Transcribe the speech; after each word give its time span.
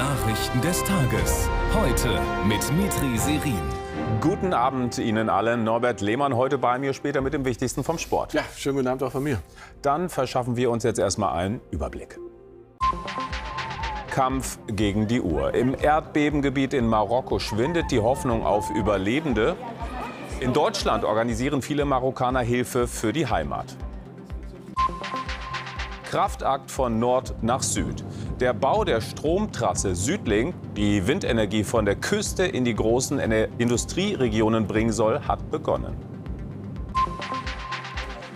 Nachrichten 0.00 0.62
des 0.62 0.82
Tages. 0.82 1.46
Heute 1.74 2.08
mit 2.48 2.72
Mitri 2.72 3.18
Serin. 3.18 3.60
Guten 4.22 4.54
Abend 4.54 4.96
Ihnen 4.96 5.28
allen. 5.28 5.62
Norbert 5.62 6.00
Lehmann 6.00 6.36
heute 6.36 6.56
bei 6.56 6.78
mir, 6.78 6.94
später 6.94 7.20
mit 7.20 7.34
dem 7.34 7.44
Wichtigsten 7.44 7.84
vom 7.84 7.98
Sport. 7.98 8.32
Ja, 8.32 8.40
schönen 8.56 8.76
guten 8.76 8.88
Abend 8.88 9.02
auch 9.02 9.12
von 9.12 9.22
mir. 9.22 9.42
Dann 9.82 10.08
verschaffen 10.08 10.56
wir 10.56 10.70
uns 10.70 10.84
jetzt 10.84 10.98
erstmal 10.98 11.34
einen 11.38 11.60
Überblick. 11.70 12.18
Kampf 14.10 14.58
gegen 14.68 15.06
die 15.06 15.20
Uhr. 15.20 15.52
Im 15.52 15.76
Erdbebengebiet 15.78 16.72
in 16.72 16.86
Marokko 16.86 17.38
schwindet 17.38 17.90
die 17.90 18.00
Hoffnung 18.00 18.46
auf 18.46 18.70
Überlebende. 18.70 19.54
In 20.40 20.54
Deutschland 20.54 21.04
organisieren 21.04 21.60
viele 21.60 21.84
Marokkaner 21.84 22.40
Hilfe 22.40 22.88
für 22.88 23.12
die 23.12 23.26
Heimat. 23.26 23.76
Kraftakt 26.04 26.70
von 26.70 26.98
Nord 26.98 27.34
nach 27.42 27.62
Süd. 27.62 28.02
Der 28.40 28.54
Bau 28.54 28.84
der 28.84 29.02
Stromtrasse 29.02 29.94
Südlink, 29.94 30.54
die 30.74 31.06
Windenergie 31.06 31.62
von 31.62 31.84
der 31.84 31.94
Küste 31.94 32.44
in 32.44 32.64
die 32.64 32.74
großen 32.74 33.18
Industrieregionen 33.18 34.66
bringen 34.66 34.92
soll, 34.92 35.20
hat 35.28 35.50
begonnen. 35.50 35.94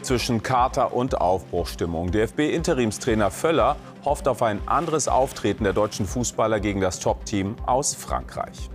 Zwischen 0.03 0.43
Kater 0.43 0.93
und 0.93 1.19
Aufbruchstimmung. 1.19 2.11
DFB-Interimstrainer 2.11 3.31
Völler 3.31 3.77
hofft 4.05 4.29
auf 4.29 4.43
ein 4.43 4.61
anderes 4.69 5.09
Auftreten 5.09 5.65
der 5.65 5.73
deutschen 5.73 6.05
Fußballer 6.05 6.61
gegen 6.61 6.83
das 6.83 7.01
Top-Team 7.01 7.57
aus 7.65 7.95
Frankreich. 7.95 8.69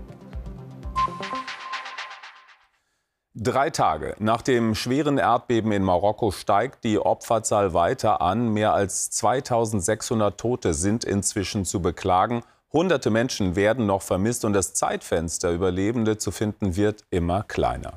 Drei 3.42 3.70
Tage 3.70 4.18
nach 4.20 4.42
dem 4.42 4.76
schweren 4.76 5.18
Erdbeben 5.18 5.72
in 5.72 5.82
Marokko 5.82 6.32
steigt 6.32 6.84
die 6.84 7.00
Opferzahl 7.00 7.74
weiter 7.74 8.20
an. 8.20 8.50
Mehr 8.50 8.74
als 8.74 9.12
2600 9.12 10.38
Tote 10.38 10.74
sind 10.74 11.06
inzwischen 11.06 11.64
zu 11.64 11.82
beklagen. 11.82 12.44
Hunderte 12.74 13.10
Menschen 13.10 13.56
werden 13.56 13.86
noch 13.86 14.02
vermisst 14.02 14.44
und 14.44 14.52
das 14.52 14.74
Zeitfenster, 14.74 15.52
Überlebende 15.52 16.18
zu 16.18 16.32
finden, 16.32 16.76
wird 16.76 17.06
immer 17.12 17.44
kleiner. 17.44 17.94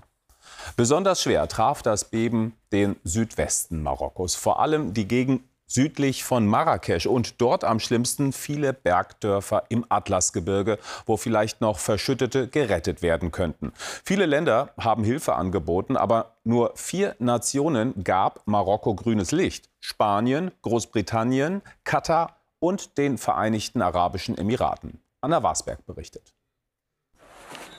Besonders 0.77 1.22
schwer 1.22 1.48
traf 1.48 1.83
das 1.83 2.05
Beben 2.05 2.55
den 2.70 2.95
Südwesten 3.02 3.83
Marokkos, 3.83 4.36
vor 4.36 4.61
allem 4.61 4.95
die 4.95 5.08
Gegend 5.08 5.42
südlich 5.73 6.25
von 6.25 6.47
Marrakesch 6.47 7.06
und 7.06 7.41
dort 7.41 7.65
am 7.65 7.81
schlimmsten 7.81 8.33
viele 8.33 8.73
Bergdörfer 8.73 9.65
im 9.69 9.84
Atlasgebirge, 9.89 10.79
wo 11.06 11.17
vielleicht 11.17 11.61
noch 11.61 11.79
Verschüttete 11.79 12.48
gerettet 12.48 13.03
werden 13.03 13.33
könnten. 13.33 13.73
Viele 14.05 14.27
Länder 14.27 14.70
haben 14.79 15.05
Hilfe 15.05 15.34
angeboten, 15.34 15.97
aber 15.97 16.37
nur 16.45 16.73
vier 16.75 17.17
Nationen 17.19 18.05
gab 18.05 18.47
Marokko 18.47 18.95
grünes 18.95 19.33
Licht. 19.33 19.70
Spanien, 19.81 20.51
Großbritannien, 20.62 21.62
Katar 21.84 22.36
und 22.59 22.98
den 22.98 23.19
Vereinigten 23.19 23.83
Arabischen 23.83 24.36
Emiraten. 24.39 25.03
Anna 25.20 25.42
Wasberg 25.42 25.84
berichtet. 25.86 26.34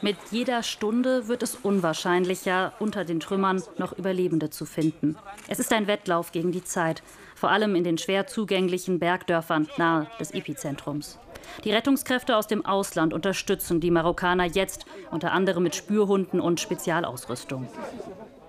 Mit 0.01 0.17
jeder 0.31 0.63
Stunde 0.63 1.29
wird 1.29 1.43
es 1.43 1.55
unwahrscheinlicher, 1.55 2.73
unter 2.79 3.05
den 3.05 3.21
Trümmern 3.21 3.63
noch 3.77 3.93
Überlebende 3.93 4.49
zu 4.49 4.65
finden. 4.65 5.15
Es 5.47 5.59
ist 5.59 5.71
ein 5.71 5.87
Wettlauf 5.87 6.33
gegen 6.33 6.51
die 6.51 6.65
Zeit, 6.65 7.01
vor 7.43 7.51
allem 7.51 7.75
in 7.75 7.83
den 7.83 7.97
schwer 7.97 8.25
zugänglichen 8.25 8.99
Bergdörfern 8.99 9.67
nahe 9.77 10.07
des 10.17 10.31
Epizentrums. 10.31 11.19
Die 11.65 11.71
Rettungskräfte 11.71 12.37
aus 12.37 12.47
dem 12.47 12.65
Ausland 12.65 13.13
unterstützen 13.13 13.81
die 13.81 13.91
Marokkaner 13.91 14.45
jetzt, 14.45 14.85
unter 15.11 15.33
anderem 15.33 15.63
mit 15.63 15.75
Spürhunden 15.75 16.39
und 16.39 16.61
Spezialausrüstung. 16.61 17.67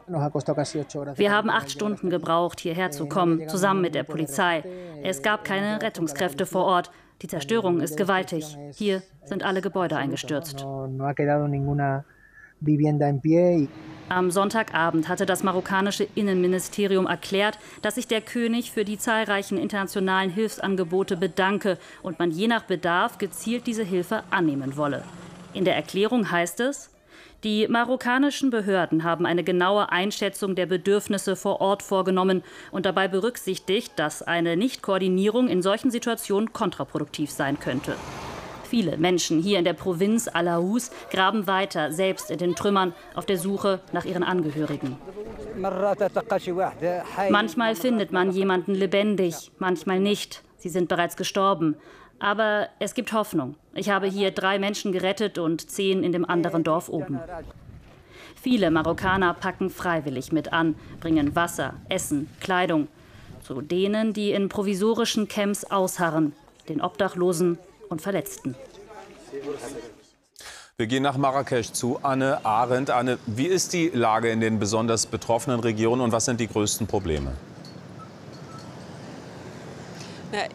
Wir 0.06 1.33
haben 1.33 1.51
acht 1.51 1.73
Stunden 1.73 2.09
gebraucht, 2.09 2.61
hierher 2.61 2.92
zu 2.92 3.06
kommen, 3.06 3.48
zusammen 3.48 3.81
mit 3.81 3.97
der 3.97 4.05
Polizei. 4.05 4.62
Es 5.03 5.23
gab 5.23 5.42
keine 5.42 5.83
Rettungskräfte 5.83 6.47
vor 6.47 6.64
Ort. 6.64 6.92
Die 7.20 7.27
Zerstörung 7.27 7.81
ist 7.81 7.97
gewaltig. 7.97 8.56
Hier 8.77 9.03
sind 9.25 9.42
alle 9.45 9.61
Gebäude 9.61 9.97
eingestürzt. 9.97 10.64
Am 14.10 14.30
Sonntagabend 14.30 15.08
hatte 15.08 15.24
das 15.24 15.42
marokkanische 15.42 16.06
Innenministerium 16.14 17.06
erklärt, 17.06 17.58
dass 17.80 17.95
sich 17.95 18.06
der 18.06 18.20
König 18.20 18.70
für 18.70 18.84
die 18.84 18.98
zahlreichen 18.98 19.56
internationalen 19.56 20.30
Hilfsangebote 20.30 21.17
bedanke 21.17 21.79
und 22.02 22.18
man 22.18 22.30
je 22.30 22.46
nach 22.46 22.64
Bedarf 22.64 23.17
gezielt 23.17 23.67
diese 23.67 23.83
Hilfe 23.83 24.23
annehmen 24.30 24.77
wolle. 24.77 25.05
In 25.55 25.64
der 25.64 25.74
Erklärung 25.74 26.30
heißt 26.30 26.61
es, 26.61 26.90
die 27.45 27.67
marokkanischen 27.68 28.51
Behörden 28.51 29.05
haben 29.05 29.27
eine 29.27 29.45
genaue 29.45 29.90
Einschätzung 29.90 30.55
der 30.55 30.67
Bedürfnisse 30.67 31.34
vor 31.36 31.61
Ort 31.61 31.83
vorgenommen 31.83 32.42
und 32.73 32.86
dabei 32.86 33.08
berücksichtigt, 33.08 33.92
dass 33.96 34.23
eine 34.23 34.56
Nichtkoordinierung 34.56 35.48
in 35.48 35.62
solchen 35.62 35.90
Situationen 35.90 36.52
kontraproduktiv 36.52 37.30
sein 37.30 37.58
könnte. 37.58 37.96
Viele 38.64 38.97
Menschen 38.97 39.41
hier 39.41 39.58
in 39.58 39.64
der 39.64 39.75
Provinz 39.75 40.29
Alaus 40.29 40.91
graben 41.11 41.47
weiter, 41.47 41.92
selbst 41.92 42.30
in 42.30 42.39
den 42.39 42.55
Trümmern, 42.55 42.95
auf 43.14 43.27
der 43.27 43.39
Suche 43.39 43.80
nach 43.92 44.05
ihren 44.05 44.23
Angehörigen. 44.23 44.97
Manchmal 47.30 47.77
findet 47.77 48.13
man 48.13 48.33
jemanden 48.33 48.74
lebendig, 48.74 49.53
manchmal 49.58 50.01
nicht. 50.01 50.42
Sie 50.57 50.69
sind 50.69 50.89
bereits 50.89 51.17
gestorben. 51.17 51.77
Aber 52.19 52.69
es 52.79 52.95
gibt 52.95 53.13
Hoffnung. 53.13 53.57
Ich 53.74 53.91
habe 53.91 54.07
hier 54.07 54.30
drei 54.30 54.58
Menschen 54.58 54.92
gerettet 54.92 55.36
und 55.36 55.69
zehn 55.69 56.03
in 56.03 56.13
dem 56.13 56.24
anderen 56.24 56.64
Dorf 56.64 56.89
oben. 56.89 57.20
Viele 58.41 58.70
Marokkaner 58.70 59.35
packen 59.35 59.69
freiwillig 59.69 60.33
mit 60.33 60.53
an, 60.53 60.74
bringen 61.01 61.35
Wasser, 61.35 61.74
Essen, 61.89 62.29
Kleidung. 62.41 62.89
Zu 63.42 63.61
denen, 63.61 64.13
die 64.13 64.30
in 64.30 64.48
provisorischen 64.48 65.29
Camps 65.29 65.64
ausharren, 65.64 66.33
den 66.69 66.80
Obdachlosen 66.80 67.58
und 67.94 68.02
Verletzten. 68.02 68.56
Wir 70.77 70.86
gehen 70.88 71.05
nach 71.05 71.16
Marrakesch 71.16 71.70
zu 71.70 72.00
Anne 72.02 72.44
Arendt. 72.44 72.90
Anne, 72.90 73.18
wie 73.27 73.46
ist 73.46 73.72
die 73.72 73.88
Lage 73.88 74.30
in 74.30 74.40
den 74.40 74.58
besonders 74.58 75.06
betroffenen 75.06 75.60
Regionen 75.60 76.02
und 76.02 76.10
was 76.10 76.24
sind 76.24 76.40
die 76.40 76.48
größten 76.48 76.88
Probleme? 76.88 77.32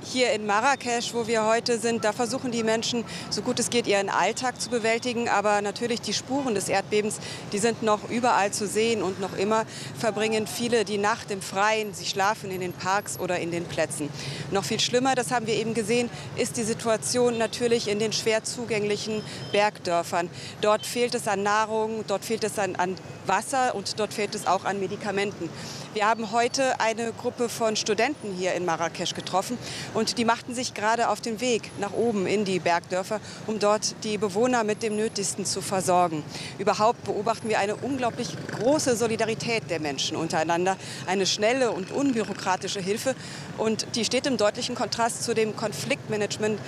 Hier 0.04 0.34
in 0.34 0.46
Marrakesch, 0.46 1.14
wo 1.14 1.28
wir 1.28 1.46
heute 1.46 1.80
sind, 1.80 2.04
da 2.04 2.12
versuchen 2.12 2.52
die 2.52 2.64
Menschen, 2.64 3.06
so 3.30 3.42
gut 3.42 3.60
es 3.60 3.70
geht, 3.70 3.88
ihren 3.88 4.10
Alltag 4.10 4.60
zu 4.60 4.70
bewältigen. 4.70 5.30
Aber 5.30 5.62
natürlich 5.62 6.02
die 6.02 6.14
Spuren 6.14 6.54
des 6.54 6.68
Erdbebens, 6.68 7.20
die 7.54 7.60
sind 7.60 7.82
noch 7.82 8.10
überall 8.10 8.52
zu 8.52 8.68
sehen. 8.68 9.02
Und 9.02 9.20
noch 9.22 9.38
immer 9.38 9.66
verbringen 9.98 10.48
viele 10.48 10.84
die 10.84 10.98
Nacht 10.98 11.32
im 11.32 11.42
Freien. 11.42 11.94
Sie 11.94 12.06
schlafen 12.06 12.52
in 12.52 12.60
den 12.60 12.74
Parks 12.74 13.20
oder 13.20 13.40
in 13.40 13.52
den 13.52 13.66
Plätzen. 13.66 14.10
Noch 14.52 14.66
viel 14.66 14.80
schlimmer, 14.80 15.16
das 15.16 15.32
haben 15.32 15.48
wir 15.48 15.56
eben 15.56 15.74
gesehen, 15.74 16.10
ist 16.36 16.58
die 16.58 16.64
Situation 16.64 17.38
natürlich 17.38 17.88
in 17.88 18.00
den 18.00 18.12
schwer 18.12 18.44
zugänglichen 18.44 19.22
Bergdörfern. 19.52 20.30
Dort 20.62 20.86
fehlt 20.86 21.16
es 21.16 21.28
an 21.28 21.44
Nahrung, 21.44 22.04
dort 22.08 22.26
fehlt 22.26 22.44
es 22.44 22.60
an, 22.60 22.76
an 22.76 22.96
Wasser 23.26 23.76
und 23.76 24.00
dort 24.00 24.14
fehlt 24.14 24.36
es 24.36 24.48
auch 24.48 24.66
an 24.66 24.80
Medikamenten. 24.80 25.50
Wir 25.94 26.08
haben 26.08 26.32
heute 26.32 26.80
eine 26.80 27.14
Gruppe 27.14 27.48
von 27.50 27.76
Studenten 27.76 28.36
hier 28.36 28.54
in 28.54 28.66
Marrakesch 28.66 29.14
getroffen 29.14 29.58
und 29.94 30.18
die 30.18 30.26
machten 30.26 30.54
sich 30.54 30.74
gerade 30.74 31.10
auf 31.10 31.22
den 31.22 31.42
Weg 31.42 31.72
nach 31.80 31.94
oben 31.94 32.28
in 32.28 32.46
die 32.46 32.60
Bergdörfer, 32.60 33.20
um 33.48 33.60
dort 33.60 33.96
die 34.04 34.18
Bewohner 34.18 34.64
mit 34.64 34.84
dem 34.84 34.96
Nötigsten 34.96 35.46
zu 35.46 35.62
versorgen. 35.62 36.24
Überhaupt 36.58 37.04
beobachten 37.04 37.50
wir 37.50 37.60
eine 37.60 37.76
unglaublich 37.76 38.36
große 38.58 38.96
Solidarität 38.96 39.70
der 39.70 39.80
Menschen 39.80 40.18
untereinander, 40.18 40.78
eine 41.08 41.26
schnelle 41.26 41.72
und 41.72 41.92
unbürokratische 41.92 42.80
Hilfe 42.80 43.16
und 43.58 43.88
die 43.96 44.06
steht 44.06 44.26
im 44.26 44.38
deutlichen 44.38 44.76
Kontrast 44.76 45.24
zu 45.24 45.34
dem 45.34 45.56
Konfliktmanagement 45.56 46.60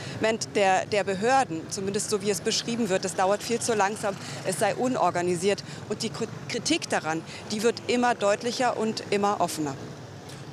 der, 0.56 0.86
der 0.86 1.04
Behörden, 1.04 1.62
zumindest 1.70 2.10
so 2.10 2.22
wie 2.22 2.30
es 2.30 2.42
beschrieben 2.42 2.90
wird. 2.90 3.06
Es 3.06 3.16
dauert 3.16 3.44
viel 3.44 3.60
zu 3.60 3.74
langsam, 3.74 4.16
es 4.46 4.60
sei 4.60 4.76
unorganisiert 4.76 5.64
und 5.90 6.04
die 6.04 6.12
Kritik 6.50 6.90
daran, 6.90 7.22
die 7.52 7.64
wird 7.64 7.82
immer 7.88 8.16
deutlicher 8.16 8.78
und 8.78 9.04
immer 9.10 9.40
offener. 9.40 9.76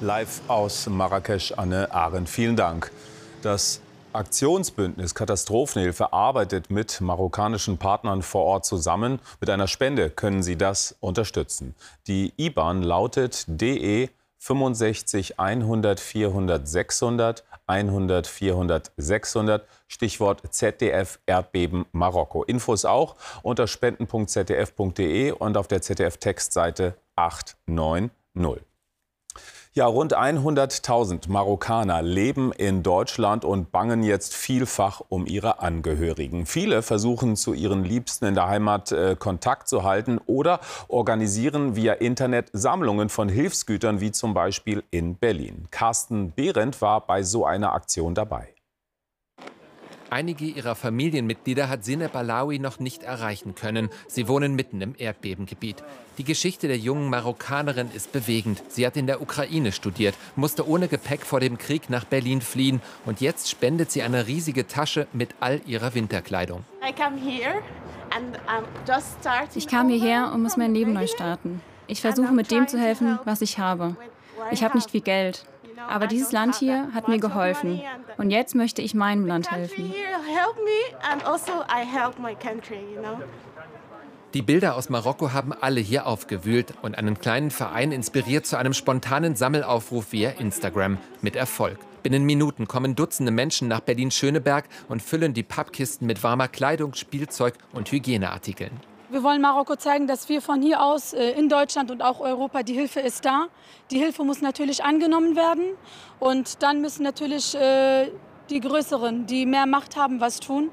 Live 0.00 0.42
aus 0.46 0.86
Marrakesch, 0.88 1.52
Anne 1.56 1.92
Arendt. 1.92 2.28
Vielen 2.28 2.54
Dank. 2.54 2.92
Das 3.42 3.80
Aktionsbündnis 4.12 5.12
Katastrophenhilfe 5.14 6.12
arbeitet 6.12 6.70
mit 6.70 7.00
marokkanischen 7.00 7.78
Partnern 7.78 8.22
vor 8.22 8.44
Ort 8.44 8.64
zusammen. 8.64 9.18
Mit 9.40 9.50
einer 9.50 9.66
Spende 9.66 10.08
können 10.08 10.44
Sie 10.44 10.56
das 10.56 10.94
unterstützen. 11.00 11.74
Die 12.06 12.32
IBAN 12.36 12.82
lautet 12.82 13.44
DE 13.48 14.08
65 14.38 15.40
100 15.40 15.98
400 15.98 16.68
600 16.68 17.44
100 17.66 18.26
400 18.28 18.92
600 18.96 19.66
Stichwort 19.88 20.42
ZDF 20.54 21.18
Erdbeben 21.26 21.86
Marokko. 21.90 22.44
Infos 22.44 22.84
auch 22.84 23.16
unter 23.42 23.66
spenden.zdf.de 23.66 25.32
und 25.32 25.56
auf 25.56 25.66
der 25.66 25.82
ZDF 25.82 26.18
Textseite 26.18 26.94
890. 27.16 28.62
Ja, 29.74 29.86
rund 29.86 30.16
100.000 30.16 31.30
Marokkaner 31.30 32.02
leben 32.02 32.52
in 32.52 32.82
Deutschland 32.82 33.44
und 33.44 33.70
bangen 33.70 34.02
jetzt 34.02 34.34
vielfach 34.34 35.02
um 35.08 35.26
ihre 35.26 35.60
Angehörigen. 35.60 36.46
Viele 36.46 36.82
versuchen 36.82 37.36
zu 37.36 37.52
ihren 37.52 37.84
Liebsten 37.84 38.24
in 38.24 38.34
der 38.34 38.48
Heimat 38.48 38.92
äh, 38.92 39.14
Kontakt 39.18 39.68
zu 39.68 39.84
halten 39.84 40.18
oder 40.26 40.60
organisieren 40.88 41.76
via 41.76 41.92
Internet 41.92 42.50
Sammlungen 42.54 43.10
von 43.10 43.28
Hilfsgütern, 43.28 44.00
wie 44.00 44.10
zum 44.10 44.32
Beispiel 44.32 44.82
in 44.90 45.16
Berlin. 45.16 45.68
Carsten 45.70 46.32
Behrendt 46.32 46.80
war 46.80 47.06
bei 47.06 47.22
so 47.22 47.44
einer 47.44 47.72
Aktion 47.72 48.14
dabei. 48.14 48.57
Einige 50.10 50.46
ihrer 50.46 50.74
Familienmitglieder 50.74 51.68
hat 51.68 51.84
Sineb 51.84 52.16
Alawi 52.16 52.58
noch 52.58 52.78
nicht 52.78 53.02
erreichen 53.02 53.54
können. 53.54 53.90
Sie 54.06 54.26
wohnen 54.26 54.54
mitten 54.54 54.80
im 54.80 54.94
Erdbebengebiet. 54.96 55.82
Die 56.16 56.24
Geschichte 56.24 56.66
der 56.66 56.78
jungen 56.78 57.10
Marokkanerin 57.10 57.90
ist 57.94 58.10
bewegend. 58.12 58.62
Sie 58.68 58.86
hat 58.86 58.96
in 58.96 59.06
der 59.06 59.20
Ukraine 59.20 59.70
studiert, 59.70 60.14
musste 60.34 60.66
ohne 60.66 60.88
Gepäck 60.88 61.26
vor 61.26 61.40
dem 61.40 61.58
Krieg 61.58 61.90
nach 61.90 62.04
Berlin 62.04 62.40
fliehen 62.40 62.80
und 63.04 63.20
jetzt 63.20 63.50
spendet 63.50 63.90
sie 63.90 64.02
eine 64.02 64.26
riesige 64.26 64.66
Tasche 64.66 65.06
mit 65.12 65.34
all 65.40 65.60
ihrer 65.66 65.94
Winterkleidung. 65.94 66.64
Ich 69.54 69.66
kam 69.68 69.88
hierher 69.88 70.32
und 70.32 70.42
muss 70.42 70.56
mein 70.56 70.74
Leben 70.74 70.94
neu 70.94 71.06
starten. 71.06 71.60
Ich 71.86 72.00
versuche 72.00 72.32
mit 72.32 72.50
dem 72.50 72.66
zu 72.66 72.78
helfen, 72.78 73.18
was 73.24 73.42
ich 73.42 73.58
habe. 73.58 73.96
Ich 74.50 74.64
habe 74.64 74.76
nicht 74.76 74.90
viel 74.90 75.02
Geld. 75.02 75.44
Aber 75.86 76.06
dieses 76.06 76.32
Land 76.32 76.56
hier 76.56 76.88
hat 76.92 77.08
mir 77.08 77.18
geholfen. 77.18 77.80
Und 78.16 78.30
jetzt 78.30 78.54
möchte 78.54 78.82
ich 78.82 78.94
meinem 78.94 79.26
Land 79.26 79.50
helfen. 79.50 79.92
Also 81.02 81.34
Die 84.34 84.42
Bilder 84.42 84.76
aus 84.76 84.90
Marokko 84.90 85.32
haben 85.32 85.52
alle 85.52 85.80
hier 85.80 86.06
aufgewühlt 86.06 86.74
und 86.82 86.98
einen 86.98 87.18
kleinen 87.18 87.50
Verein 87.50 87.92
inspiriert 87.92 88.44
zu 88.44 88.58
einem 88.58 88.74
spontanen 88.74 89.36
Sammelaufruf 89.36 90.12
via 90.12 90.30
Instagram 90.30 90.98
mit 91.22 91.34
Erfolg. 91.34 91.78
Binnen 92.02 92.24
Minuten 92.24 92.68
kommen 92.68 92.94
Dutzende 92.94 93.32
Menschen 93.32 93.68
nach 93.68 93.80
Berlin-Schöneberg 93.80 94.68
und 94.88 95.02
füllen 95.02 95.34
die 95.34 95.42
Pappkisten 95.42 96.06
mit 96.06 96.22
warmer 96.22 96.48
Kleidung, 96.48 96.94
Spielzeug 96.94 97.54
und 97.72 97.90
Hygieneartikeln. 97.90 98.72
Wir 99.10 99.22
wollen 99.22 99.40
Marokko 99.40 99.76
zeigen, 99.76 100.06
dass 100.06 100.28
wir 100.28 100.42
von 100.42 100.60
hier 100.60 100.82
aus 100.82 101.14
äh, 101.14 101.30
in 101.30 101.48
Deutschland 101.48 101.90
und 101.90 102.02
auch 102.02 102.20
Europa, 102.20 102.62
die 102.62 102.74
Hilfe 102.74 103.00
ist 103.00 103.24
da. 103.24 103.46
Die 103.90 103.98
Hilfe 103.98 104.22
muss 104.22 104.42
natürlich 104.42 104.84
angenommen 104.84 105.34
werden. 105.34 105.76
Und 106.18 106.62
dann 106.62 106.82
müssen 106.82 107.04
natürlich 107.04 107.54
äh, 107.54 108.10
die 108.50 108.60
Größeren, 108.60 109.24
die 109.24 109.46
mehr 109.46 109.64
Macht 109.64 109.96
haben, 109.96 110.20
was 110.20 110.40
tun. 110.40 110.70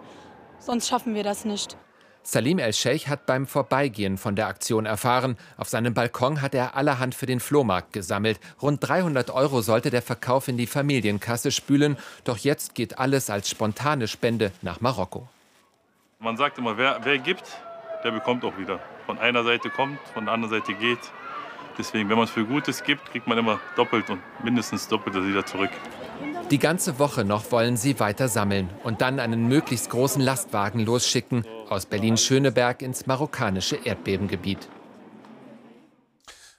Sonst 0.60 0.90
schaffen 0.90 1.16
wir 1.16 1.24
das 1.24 1.46
nicht. 1.46 1.78
Salim 2.24 2.60
El-Sheikh 2.60 3.08
hat 3.08 3.26
beim 3.26 3.48
Vorbeigehen 3.48 4.18
von 4.18 4.36
der 4.36 4.48
Aktion 4.48 4.86
erfahren. 4.86 5.38
Auf 5.56 5.70
seinem 5.70 5.94
Balkon 5.94 6.42
hat 6.42 6.54
er 6.56 6.76
allerhand 6.76 7.16
für 7.16 7.28
den 7.28 7.40
Flohmarkt 7.40 7.94
gesammelt. 7.94 8.42
Rund 8.62 8.86
300 8.86 9.30
Euro 9.30 9.62
sollte 9.62 9.92
der 9.92 10.02
Verkauf 10.02 10.50
in 10.50 10.58
die 10.58 10.68
Familienkasse 10.68 11.52
spülen. 11.52 11.98
Doch 12.26 12.40
jetzt 12.40 12.76
geht 12.76 13.00
alles 13.00 13.30
als 13.30 13.50
spontane 13.50 14.10
Spende 14.10 14.52
nach 14.62 14.82
Marokko. 14.82 15.30
Man 16.20 16.36
sagt 16.36 16.58
immer, 16.58 16.78
wer, 16.78 17.00
wer 17.04 17.20
gibt, 17.20 17.44
der 18.06 18.12
bekommt 18.12 18.46
auch 18.46 18.58
wieder. 18.58 18.80
Von 19.08 19.18
einer 19.18 19.44
Seite 19.44 19.70
kommt, 19.70 20.00
von 20.14 20.26
der 20.26 20.34
anderen 20.36 20.54
Seite 20.54 20.76
geht. 20.76 21.00
Deswegen, 21.78 22.08
wenn 22.08 22.16
man 22.16 22.26
es 22.26 22.32
für 22.32 22.46
Gutes 22.46 22.84
gibt, 22.84 23.12
kriegt 23.12 23.28
man 23.28 23.38
immer 23.38 23.60
doppelt 23.76 24.10
und 24.10 24.22
mindestens 24.44 24.88
doppelt 24.88 25.16
wieder 25.16 25.46
zurück. 25.46 25.72
Die 26.52 26.60
ganze 26.60 27.00
Woche 27.00 27.26
noch 27.26 27.52
wollen 27.52 27.76
sie 27.76 28.00
weiter 28.00 28.30
sammeln 28.30 28.70
und 28.84 29.02
dann 29.02 29.20
einen 29.20 29.48
möglichst 29.48 29.90
großen 29.90 30.22
Lastwagen 30.22 30.86
losschicken 30.86 31.44
aus 31.68 31.88
Berlin-Schöneberg 31.88 32.82
ins 32.84 33.08
marokkanische 33.08 33.76
Erdbebengebiet. 33.76 34.70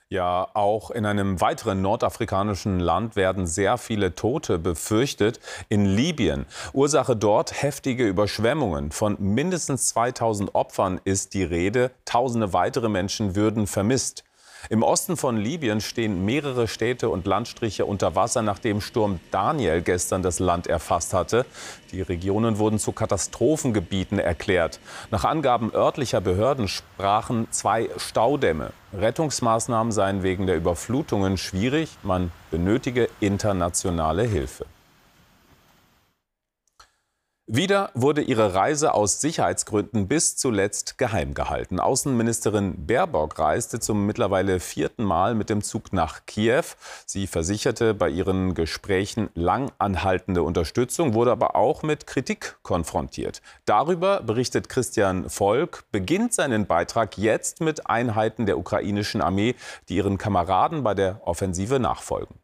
Ja, 0.09 0.47
auch 0.53 0.89
in 0.89 1.05
einem 1.05 1.41
weiteren 1.41 1.81
nordafrikanischen 1.81 2.79
Land 2.79 3.17
werden 3.17 3.45
sehr 3.45 3.77
viele 3.77 4.15
Tote 4.15 4.57
befürchtet. 4.57 5.41
In 5.67 5.83
Libyen. 5.83 6.45
Ursache 6.71 7.17
dort 7.17 7.61
heftige 7.61 8.07
Überschwemmungen. 8.07 8.91
Von 8.91 9.17
mindestens 9.19 9.89
2000 9.89 10.55
Opfern 10.55 11.01
ist 11.03 11.33
die 11.33 11.43
Rede. 11.43 11.91
Tausende 12.05 12.53
weitere 12.53 12.87
Menschen 12.87 13.35
würden 13.35 13.67
vermisst. 13.67 14.23
Im 14.69 14.83
Osten 14.83 15.17
von 15.17 15.37
Libyen 15.37 15.81
stehen 15.81 16.25
mehrere 16.25 16.67
Städte 16.67 17.09
und 17.09 17.25
Landstriche 17.25 17.85
unter 17.85 18.15
Wasser, 18.15 18.41
nachdem 18.41 18.81
Sturm 18.81 19.19
Daniel 19.31 19.81
gestern 19.81 20.23
das 20.23 20.39
Land 20.39 20.67
erfasst 20.67 21.13
hatte. 21.13 21.45
Die 21.91 22.01
Regionen 22.01 22.57
wurden 22.57 22.79
zu 22.79 22.91
Katastrophengebieten 22.91 24.19
erklärt. 24.19 24.79
Nach 25.09 25.23
Angaben 25.23 25.73
örtlicher 25.73 26.21
Behörden 26.21 26.67
sprachen 26.67 27.47
zwei 27.51 27.89
Staudämme. 27.97 28.71
Rettungsmaßnahmen 28.93 29.91
seien 29.91 30.23
wegen 30.23 30.47
der 30.47 30.57
Überflutungen 30.57 31.37
schwierig. 31.37 31.97
Man 32.03 32.31
benötige 32.51 33.09
internationale 33.19 34.23
Hilfe. 34.23 34.65
Wieder 37.49 37.91
wurde 37.93 38.21
ihre 38.23 38.55
Reise 38.55 38.93
aus 38.93 39.21
Sicherheitsgründen 39.21 40.09
bis 40.09 40.35
zuletzt 40.35 40.97
geheim 40.97 41.33
gehalten. 41.33 41.79
Außenministerin 41.79 42.85
Baerbock 42.85 43.39
reiste 43.39 43.79
zum 43.79 44.05
mittlerweile 44.05 44.59
vierten 44.59 45.05
Mal 45.05 45.33
mit 45.33 45.49
dem 45.49 45.61
Zug 45.61 45.93
nach 45.93 46.25
Kiew. 46.25 46.65
Sie 47.05 47.25
versicherte 47.25 47.93
bei 47.93 48.09
ihren 48.09 48.53
Gesprächen 48.53 49.29
lang 49.33 49.71
anhaltende 49.77 50.43
Unterstützung, 50.43 51.13
wurde 51.13 51.31
aber 51.31 51.55
auch 51.55 51.83
mit 51.83 52.05
Kritik 52.05 52.57
konfrontiert. 52.63 53.41
Darüber 53.63 54.21
berichtet 54.23 54.67
Christian 54.67 55.29
Volk, 55.29 55.85
beginnt 55.93 56.33
seinen 56.33 56.65
Beitrag 56.65 57.17
jetzt 57.17 57.61
mit 57.61 57.89
Einheiten 57.89 58.45
der 58.45 58.57
ukrainischen 58.57 59.21
Armee, 59.21 59.55
die 59.87 59.95
ihren 59.95 60.17
Kameraden 60.17 60.83
bei 60.83 60.95
der 60.95 61.21
Offensive 61.25 61.79
nachfolgen. 61.79 62.35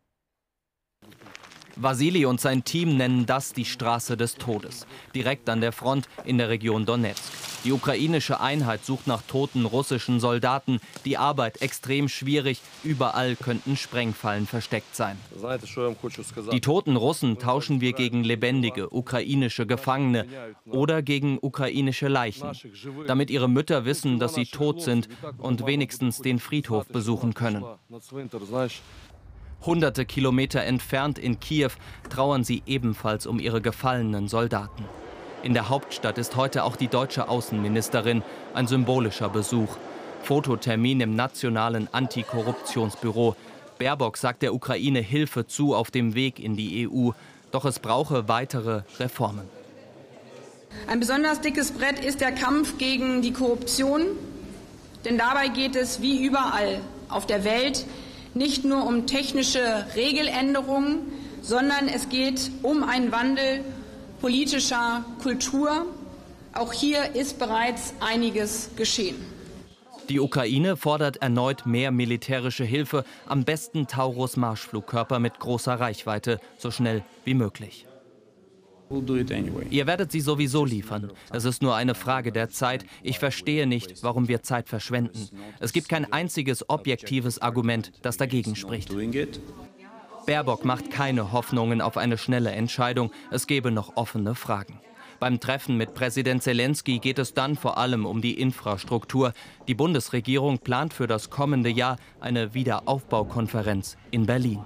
Vasili 1.76 2.26
und 2.26 2.40
sein 2.40 2.64
Team 2.64 2.98
nennen 2.98 3.26
das 3.26 3.54
die 3.54 3.66
Straße 3.66 4.18
des 4.18 4.36
Todes, 4.36 4.86
direkt 5.16 5.50
an 5.50 5.62
der 5.62 5.72
Front 5.72 6.08
in 6.26 6.38
der 6.38 6.50
Region 6.50 6.86
Donetsk. 6.86 7.24
Die 7.64 7.72
ukrainische 7.72 8.42
Einheit 8.42 8.84
sucht 8.84 9.08
nach 9.08 9.22
toten 9.22 9.66
russischen 9.66 10.20
Soldaten. 10.20 10.82
Die 11.06 11.18
Arbeit 11.18 11.62
extrem 11.62 12.10
schwierig. 12.10 12.62
Überall 12.84 13.38
könnten 13.38 13.78
Sprengfallen 13.78 14.48
versteckt 14.48 14.94
sein. 14.96 15.18
Die 16.52 16.62
toten 16.62 16.98
Russen 16.98 17.40
tauschen 17.40 17.80
wir 17.80 17.94
gegen 17.94 18.26
lebendige 18.26 18.94
ukrainische 18.94 19.66
Gefangene 19.66 20.28
oder 20.66 21.02
gegen 21.02 21.40
ukrainische 21.42 22.10
Leichen, 22.10 22.52
damit 23.08 23.30
ihre 23.30 23.48
Mütter 23.48 23.86
wissen, 23.86 24.20
dass 24.20 24.36
sie 24.36 24.46
tot 24.46 24.82
sind 24.82 25.08
und 25.38 25.66
wenigstens 25.66 26.20
den 26.20 26.40
Friedhof 26.40 26.88
besuchen 26.88 27.34
können. 27.34 27.64
Hunderte 29.66 30.06
Kilometer 30.06 30.62
entfernt 30.64 31.18
in 31.18 31.40
Kiew 31.40 31.72
trauern 32.10 32.44
sie 32.44 32.64
ebenfalls 32.66 33.26
um 33.26 33.40
ihre 33.40 33.62
gefallenen 33.62 34.28
Soldaten. 34.28 34.84
In 35.42 35.54
der 35.54 35.70
Hauptstadt 35.70 36.18
ist 36.18 36.36
heute 36.36 36.64
auch 36.64 36.76
die 36.76 36.88
deutsche 36.88 37.30
Außenministerin, 37.30 38.24
ein 38.54 38.68
symbolischer 38.68 39.30
Besuch. 39.30 39.78
Fototermin 40.24 41.02
im 41.02 41.16
Nationalen 41.16 41.90
Antikorruptionsbüro. 41.92 43.36
Baerbock 43.78 44.18
sagt 44.18 44.42
der 44.42 44.54
Ukraine 44.54 45.00
Hilfe 45.00 45.48
zu 45.48 45.76
auf 45.76 45.92
dem 45.92 46.14
Weg 46.16 46.40
in 46.40 46.56
die 46.56 46.88
EU, 46.88 47.12
doch 47.52 47.66
es 47.66 47.80
brauche 47.80 48.28
weitere 48.28 48.84
Reformen. 49.00 49.48
Ein 50.88 51.00
besonders 51.00 51.42
dickes 51.42 51.72
Brett 51.72 52.04
ist 52.04 52.22
der 52.22 52.32
Kampf 52.32 52.78
gegen 52.78 53.22
die 53.22 53.32
Korruption, 53.32 54.04
denn 55.06 55.18
dabei 55.18 55.50
geht 55.50 55.76
es 55.76 56.02
wie 56.02 56.26
überall 56.26 56.82
auf 57.10 57.26
der 57.28 57.44
Welt 57.44 57.86
nicht 58.34 58.66
nur 58.66 58.86
um 58.86 59.08
technische 59.08 59.86
Regeländerungen, 59.96 61.12
sondern 61.42 61.88
es 61.88 62.10
geht 62.10 62.52
um 62.62 62.84
einen 62.84 63.12
Wandel 63.12 63.64
politischer 64.22 65.04
Kultur. 65.22 65.86
Auch 66.54 66.72
hier 66.72 67.16
ist 67.16 67.40
bereits 67.40 67.94
einiges 68.00 68.70
geschehen. 68.76 69.18
Die 70.10 70.20
Ukraine 70.20 70.76
fordert 70.76 71.22
erneut 71.22 71.66
mehr 71.66 71.92
militärische 71.92 72.66
Hilfe, 72.66 73.06
am 73.26 73.46
besten 73.46 73.88
Taurus-Marschflugkörper 73.88 75.20
mit 75.20 75.40
großer 75.40 75.80
Reichweite, 75.80 76.40
so 76.58 76.72
schnell 76.72 77.04
wie 77.24 77.34
möglich. 77.34 77.86
Ihr 79.70 79.88
werdet 79.88 80.12
sie 80.12 80.22
sowieso 80.22 80.66
liefern. 80.66 81.12
Es 81.32 81.46
ist 81.46 81.62
nur 81.62 81.76
eine 81.76 81.96
Frage 81.96 82.32
der 82.32 82.50
Zeit. 82.50 82.86
Ich 83.02 83.20
verstehe 83.20 83.68
nicht, 83.68 84.04
warum 84.04 84.28
wir 84.28 84.44
Zeit 84.44 84.70
verschwenden. 84.70 85.30
Es 85.60 85.74
gibt 85.74 85.90
kein 85.90 86.12
einziges 86.12 86.70
objektives 86.70 87.42
Argument, 87.42 87.92
das 88.02 88.18
dagegen 88.18 88.56
spricht. 88.56 88.92
Baerbock 90.26 90.64
macht 90.64 90.90
keine 90.90 91.32
Hoffnungen 91.32 91.82
auf 91.82 91.98
eine 91.98 92.18
schnelle 92.18 92.52
Entscheidung. 92.52 93.12
Es 93.32 93.48
gebe 93.48 93.72
noch 93.72 93.98
offene 93.98 94.36
Fragen. 94.36 94.80
Beim 95.20 95.40
Treffen 95.40 95.78
mit 95.78 95.94
Präsident 95.94 96.44
Zelensky 96.44 97.00
geht 97.00 97.20
es 97.20 97.34
dann 97.34 97.56
vor 97.56 97.78
allem 97.78 98.06
um 98.06 98.22
die 98.22 98.40
Infrastruktur. 98.40 99.34
Die 99.68 99.74
Bundesregierung 99.74 100.60
plant 100.60 100.94
für 100.94 101.08
das 101.08 101.30
kommende 101.30 101.70
Jahr 101.70 101.98
eine 102.20 102.54
Wiederaufbaukonferenz 102.54 103.98
in 104.12 104.26
Berlin. 104.26 104.66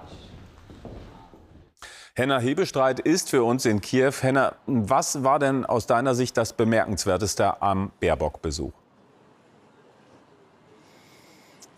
Henna 2.18 2.40
Hebestreit 2.40 2.98
ist 2.98 3.30
für 3.30 3.44
uns 3.44 3.64
in 3.64 3.80
Kiew. 3.80 4.12
Henna, 4.22 4.56
was 4.66 5.22
war 5.22 5.38
denn 5.38 5.64
aus 5.64 5.86
deiner 5.86 6.16
Sicht 6.16 6.36
das 6.36 6.52
Bemerkenswerteste 6.52 7.62
am 7.62 7.92
Baerbock-Besuch? 8.00 8.72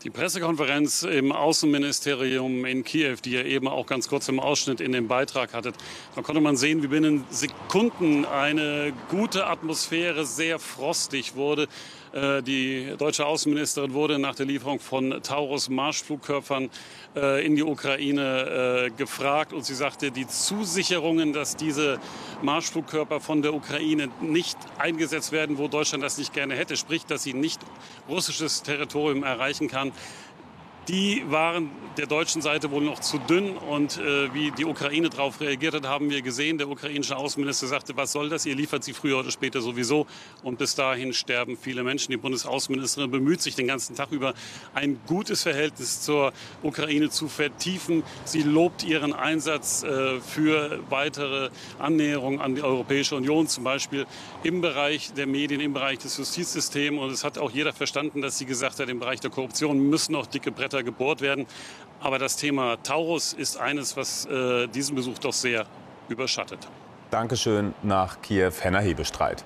Die 0.02 0.08
Pressekonferenz 0.08 1.02
im 1.02 1.30
Außenministerium 1.30 2.64
in 2.64 2.84
Kiew, 2.84 3.16
die 3.22 3.32
ihr 3.32 3.44
eben 3.44 3.68
auch 3.68 3.84
ganz 3.84 4.08
kurz 4.08 4.30
im 4.30 4.40
Ausschnitt 4.40 4.80
in 4.80 4.92
dem 4.92 5.08
Beitrag 5.08 5.52
hattet, 5.52 5.74
da 6.16 6.22
konnte 6.22 6.40
man 6.40 6.56
sehen, 6.56 6.82
wie 6.82 6.86
binnen 6.86 7.26
Sekunden 7.28 8.24
eine 8.24 8.94
gute 9.10 9.46
Atmosphäre 9.46 10.24
sehr 10.24 10.58
frostig 10.58 11.36
wurde. 11.36 11.68
Äh, 12.12 12.42
die 12.42 12.94
deutsche 12.98 13.24
Außenministerin 13.24 13.92
wurde 13.92 14.18
nach 14.18 14.34
der 14.34 14.46
Lieferung 14.46 14.80
von 14.80 15.22
Taurus-Marschflugkörpern 15.22 16.70
äh, 17.14 17.46
in 17.46 17.54
die 17.54 17.62
Ukraine 17.62 18.86
äh, 18.86 18.90
gefragt 18.90 19.52
und 19.52 19.64
sie 19.64 19.74
sagte, 19.74 20.10
die 20.10 20.26
Zusicherungen, 20.26 21.32
dass 21.32 21.56
diese 21.56 22.00
Marschflugkörper 22.42 23.20
von 23.20 23.42
der 23.42 23.54
Ukraine 23.54 24.08
nicht 24.20 24.58
eingesetzt 24.78 25.30
werden, 25.30 25.58
wo 25.58 25.68
Deutschland 25.68 26.02
das 26.02 26.18
nicht 26.18 26.32
gerne 26.32 26.56
hätte, 26.56 26.76
sprich, 26.76 27.06
dass 27.06 27.22
sie 27.22 27.34
nicht 27.34 27.60
russisches 28.08 28.62
Territorium 28.62 29.22
erreichen 29.22 29.68
kann, 29.68 29.92
die 30.88 31.24
waren 31.28 31.70
der 31.96 32.06
deutschen 32.06 32.40
Seite 32.40 32.70
wohl 32.70 32.82
noch 32.82 33.00
zu 33.00 33.18
dünn. 33.18 33.56
Und 33.56 33.98
äh, 33.98 34.32
wie 34.32 34.50
die 34.52 34.64
Ukraine 34.64 35.10
darauf 35.10 35.40
reagiert 35.40 35.74
hat, 35.74 35.86
haben 35.86 36.10
wir 36.10 36.22
gesehen. 36.22 36.58
Der 36.58 36.68
ukrainische 36.68 37.16
Außenminister 37.16 37.66
sagte, 37.66 37.96
was 37.96 38.12
soll 38.12 38.28
das? 38.28 38.46
Ihr 38.46 38.54
liefert 38.54 38.84
sie 38.84 38.92
früher 38.92 39.18
oder 39.18 39.30
später 39.30 39.60
sowieso. 39.60 40.06
Und 40.42 40.58
bis 40.58 40.74
dahin 40.74 41.12
sterben 41.12 41.56
viele 41.56 41.82
Menschen. 41.82 42.12
Die 42.12 42.16
Bundesaußenministerin 42.16 43.10
bemüht 43.10 43.42
sich 43.42 43.54
den 43.54 43.66
ganzen 43.66 43.96
Tag 43.96 44.12
über, 44.12 44.34
ein 44.74 44.98
gutes 45.06 45.42
Verhältnis 45.42 46.00
zur 46.00 46.32
Ukraine 46.62 47.10
zu 47.10 47.28
vertiefen. 47.28 48.02
Sie 48.24 48.42
lobt 48.42 48.84
ihren 48.84 49.12
Einsatz 49.12 49.82
äh, 49.82 50.20
für 50.20 50.80
weitere 50.88 51.50
Annäherung 51.78 52.40
an 52.40 52.54
die 52.54 52.62
Europäische 52.62 53.16
Union, 53.16 53.46
zum 53.48 53.64
Beispiel 53.64 54.06
im 54.42 54.60
Bereich 54.60 55.12
der 55.12 55.26
Medien, 55.26 55.60
im 55.60 55.72
Bereich 55.72 55.98
des 55.98 56.16
Justizsystems. 56.16 56.98
Und 56.98 57.10
es 57.10 57.24
hat 57.24 57.36
auch 57.38 57.50
jeder 57.50 57.72
verstanden, 57.72 58.22
dass 58.22 58.38
sie 58.38 58.46
gesagt 58.46 58.78
hat, 58.78 58.88
im 58.88 59.00
Bereich 59.00 59.20
der 59.20 59.30
Korruption 59.30 59.90
müssen 59.90 60.12
noch 60.12 60.26
dicke 60.26 60.50
Bretter 60.50 60.69
weiter 60.70 60.82
gebohrt 60.82 61.20
werden. 61.20 61.46
Aber 62.00 62.18
das 62.18 62.36
Thema 62.36 62.82
Taurus 62.82 63.32
ist 63.32 63.58
eines, 63.58 63.96
was 63.96 64.26
äh, 64.26 64.66
diesen 64.68 64.94
Besuch 64.94 65.18
doch 65.18 65.32
sehr 65.32 65.66
überschattet. 66.08 66.66
Dankeschön 67.10 67.74
nach 67.82 68.22
Kiew, 68.22 68.52
Henna 68.60 68.78
Hebestreit. 68.78 69.44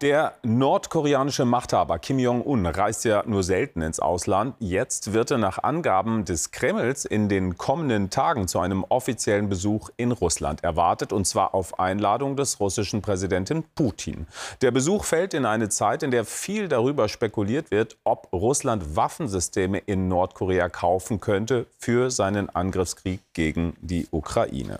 Der 0.00 0.34
nordkoreanische 0.44 1.44
Machthaber 1.44 1.98
Kim 1.98 2.20
Jong-un 2.20 2.66
reist 2.66 3.04
ja 3.04 3.24
nur 3.26 3.42
selten 3.42 3.82
ins 3.82 3.98
Ausland. 3.98 4.54
Jetzt 4.60 5.12
wird 5.12 5.32
er 5.32 5.38
nach 5.38 5.58
Angaben 5.64 6.24
des 6.24 6.52
Kremls 6.52 7.04
in 7.04 7.28
den 7.28 7.58
kommenden 7.58 8.08
Tagen 8.08 8.46
zu 8.46 8.60
einem 8.60 8.84
offiziellen 8.88 9.48
Besuch 9.48 9.90
in 9.96 10.12
Russland 10.12 10.62
erwartet, 10.62 11.12
und 11.12 11.26
zwar 11.26 11.52
auf 11.52 11.80
Einladung 11.80 12.36
des 12.36 12.60
russischen 12.60 13.02
Präsidenten 13.02 13.64
Putin. 13.74 14.28
Der 14.62 14.70
Besuch 14.70 15.02
fällt 15.02 15.34
in 15.34 15.44
eine 15.44 15.68
Zeit, 15.68 16.04
in 16.04 16.12
der 16.12 16.24
viel 16.24 16.68
darüber 16.68 17.08
spekuliert 17.08 17.72
wird, 17.72 17.96
ob 18.04 18.32
Russland 18.32 18.94
Waffensysteme 18.94 19.78
in 19.78 20.06
Nordkorea 20.06 20.68
kaufen 20.68 21.18
könnte 21.18 21.66
für 21.76 22.12
seinen 22.12 22.50
Angriffskrieg 22.50 23.20
gegen 23.32 23.74
die 23.80 24.06
Ukraine. 24.12 24.78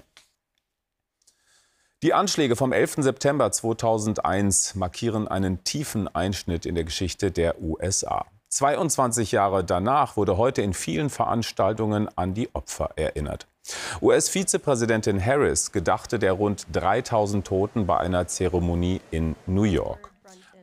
Die 2.04 2.14
Anschläge 2.14 2.54
vom 2.54 2.72
11. 2.72 2.98
September 2.98 3.50
2001 3.50 4.76
markieren 4.76 5.26
einen 5.26 5.64
tiefen 5.64 6.06
Einschnitt 6.06 6.64
in 6.64 6.76
der 6.76 6.84
Geschichte 6.84 7.32
der 7.32 7.60
USA. 7.60 8.24
22 8.50 9.32
Jahre 9.32 9.64
danach 9.64 10.16
wurde 10.16 10.36
heute 10.36 10.62
in 10.62 10.74
vielen 10.74 11.10
Veranstaltungen 11.10 12.08
an 12.16 12.34
die 12.34 12.54
Opfer 12.54 12.90
erinnert. 12.94 13.48
US-Vizepräsidentin 14.00 15.20
Harris 15.20 15.72
gedachte 15.72 16.20
der 16.20 16.34
rund 16.34 16.68
3000 16.70 17.44
Toten 17.44 17.86
bei 17.88 17.96
einer 17.96 18.28
Zeremonie 18.28 19.00
in 19.10 19.34
New 19.46 19.64
York. 19.64 20.07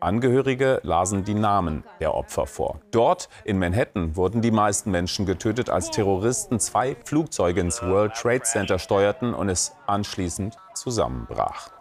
Angehörige 0.06 0.82
lasen 0.84 1.24
die 1.24 1.34
Namen 1.34 1.84
der 2.00 2.14
Opfer 2.14 2.46
vor. 2.46 2.80
Dort 2.92 3.28
in 3.44 3.58
Manhattan 3.58 4.16
wurden 4.16 4.44
die 4.44 4.52
meisten 4.52 4.92
Menschen 4.92 5.26
getötet, 5.26 5.72
als 5.72 5.90
Terroristen 5.90 6.60
zwei 6.60 6.96
Flugzeuge 7.06 7.60
ins 7.60 7.82
World 7.82 8.14
Trade 8.14 8.44
Center 8.44 8.78
steuerten 8.78 9.34
und 9.34 9.50
es 9.50 9.74
anschließend 9.88 10.58
zusammenbrach. 10.76 11.75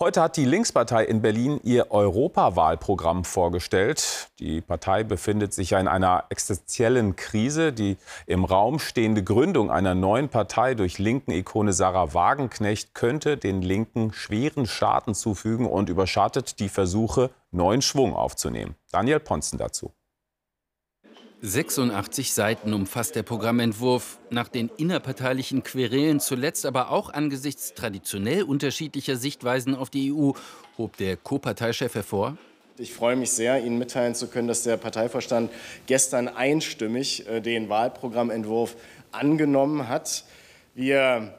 Heute 0.00 0.22
hat 0.22 0.36
die 0.36 0.44
Linkspartei 0.44 1.04
in 1.04 1.22
Berlin 1.22 1.60
ihr 1.62 1.92
Europawahlprogramm 1.92 3.24
vorgestellt. 3.24 4.28
Die 4.40 4.60
Partei 4.60 5.04
befindet 5.04 5.54
sich 5.54 5.70
ja 5.70 5.78
in 5.78 5.86
einer 5.86 6.24
existenziellen 6.30 7.14
Krise. 7.14 7.72
Die 7.72 7.96
im 8.26 8.44
Raum 8.44 8.80
stehende 8.80 9.22
Gründung 9.22 9.70
einer 9.70 9.94
neuen 9.94 10.30
Partei 10.30 10.74
durch 10.74 10.98
linken 10.98 11.30
Ikone 11.30 11.72
Sarah 11.72 12.12
Wagenknecht 12.12 12.94
könnte 12.94 13.36
den 13.36 13.62
Linken 13.62 14.12
schweren 14.12 14.66
Schaden 14.66 15.14
zufügen 15.14 15.66
und 15.66 15.88
überschattet 15.88 16.58
die 16.58 16.68
Versuche, 16.68 17.30
neuen 17.52 17.80
Schwung 17.80 18.16
aufzunehmen. 18.16 18.74
Daniel 18.90 19.20
Ponzen 19.20 19.58
dazu. 19.58 19.92
86 21.46 22.32
Seiten 22.32 22.72
umfasst 22.72 23.16
der 23.16 23.22
Programmentwurf. 23.22 24.18
Nach 24.30 24.48
den 24.48 24.70
innerparteilichen 24.78 25.62
Querelen 25.62 26.18
zuletzt, 26.18 26.64
aber 26.64 26.90
auch 26.90 27.12
angesichts 27.12 27.74
traditionell 27.74 28.44
unterschiedlicher 28.44 29.16
Sichtweisen 29.16 29.74
auf 29.74 29.90
die 29.90 30.10
EU, 30.10 30.30
hob 30.78 30.96
der 30.96 31.18
Co-Parteichef 31.18 31.96
hervor. 31.96 32.38
Ich 32.78 32.94
freue 32.94 33.16
mich 33.16 33.30
sehr, 33.30 33.62
Ihnen 33.62 33.76
mitteilen 33.76 34.14
zu 34.14 34.28
können, 34.28 34.48
dass 34.48 34.62
der 34.62 34.78
Parteivorstand 34.78 35.50
gestern 35.86 36.28
einstimmig 36.28 37.28
äh, 37.28 37.42
den 37.42 37.68
Wahlprogrammentwurf 37.68 38.74
angenommen 39.12 39.86
hat. 39.86 40.24
Wir 40.74 41.34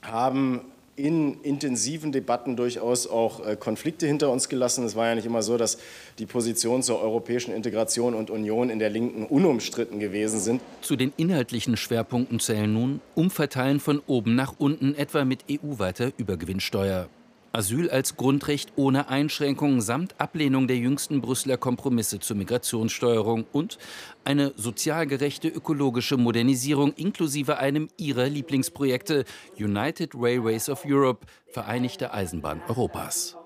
haben 0.00 0.71
in 0.96 1.40
intensiven 1.42 2.12
Debatten 2.12 2.56
durchaus 2.56 3.06
auch 3.06 3.46
äh, 3.46 3.56
Konflikte 3.56 4.06
hinter 4.06 4.30
uns 4.30 4.48
gelassen. 4.48 4.84
Es 4.84 4.94
war 4.94 5.08
ja 5.08 5.14
nicht 5.14 5.24
immer 5.24 5.42
so, 5.42 5.56
dass 5.56 5.78
die 6.18 6.26
Positionen 6.26 6.82
zur 6.82 7.00
europäischen 7.00 7.54
Integration 7.54 8.14
und 8.14 8.30
Union 8.30 8.68
in 8.68 8.78
der 8.78 8.90
Linken 8.90 9.24
unumstritten 9.24 10.00
gewesen 10.00 10.38
sind. 10.38 10.60
Zu 10.82 10.96
den 10.96 11.12
inhaltlichen 11.16 11.76
Schwerpunkten 11.76 12.40
zählen 12.40 12.72
nun 12.72 13.00
Umverteilen 13.14 13.80
von 13.80 14.02
oben 14.06 14.34
nach 14.34 14.54
unten, 14.58 14.94
etwa 14.94 15.24
mit 15.24 15.44
EU-weiter 15.50 16.12
Übergewinnsteuer. 16.18 17.08
Asyl 17.54 17.90
als 17.90 18.16
Grundrecht 18.16 18.72
ohne 18.76 19.10
Einschränkungen 19.10 19.82
samt 19.82 20.18
Ablehnung 20.18 20.68
der 20.68 20.78
jüngsten 20.78 21.20
Brüsseler 21.20 21.58
Kompromisse 21.58 22.18
zur 22.18 22.36
Migrationssteuerung 22.36 23.44
und 23.52 23.76
eine 24.24 24.54
sozial 24.56 25.06
gerechte 25.06 25.48
ökologische 25.48 26.16
Modernisierung 26.16 26.94
inklusive 26.94 27.58
einem 27.58 27.88
ihrer 27.98 28.26
Lieblingsprojekte 28.26 29.26
United 29.58 30.14
Railways 30.14 30.70
of 30.70 30.84
Europe, 30.86 31.26
Vereinigte 31.48 32.14
Eisenbahn 32.14 32.62
Europas. 32.68 33.36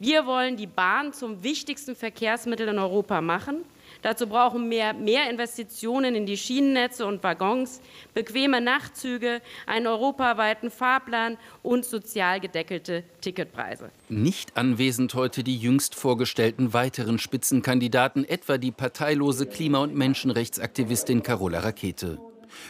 Wir 0.00 0.26
wollen 0.26 0.56
die 0.56 0.66
Bahn 0.66 1.12
zum 1.12 1.44
wichtigsten 1.44 1.94
Verkehrsmittel 1.94 2.66
in 2.66 2.80
Europa 2.80 3.20
machen. 3.20 3.64
Dazu 4.04 4.26
brauchen 4.26 4.68
wir 4.68 4.92
mehr 4.92 5.30
Investitionen 5.30 6.14
in 6.14 6.26
die 6.26 6.36
Schienennetze 6.36 7.06
und 7.06 7.22
Waggons, 7.22 7.80
bequeme 8.12 8.60
Nachtzüge, 8.60 9.40
einen 9.64 9.86
europaweiten 9.86 10.70
Fahrplan 10.70 11.38
und 11.62 11.86
sozial 11.86 12.38
gedeckelte 12.38 13.02
Ticketpreise. 13.22 13.88
Nicht 14.10 14.58
anwesend 14.58 15.14
heute 15.14 15.42
die 15.42 15.56
jüngst 15.56 15.94
vorgestellten 15.94 16.74
weiteren 16.74 17.18
Spitzenkandidaten, 17.18 18.28
etwa 18.28 18.58
die 18.58 18.72
parteilose 18.72 19.46
Klima- 19.46 19.78
und 19.78 19.94
Menschenrechtsaktivistin 19.94 21.22
Carola 21.22 21.60
Rakete. 21.60 22.18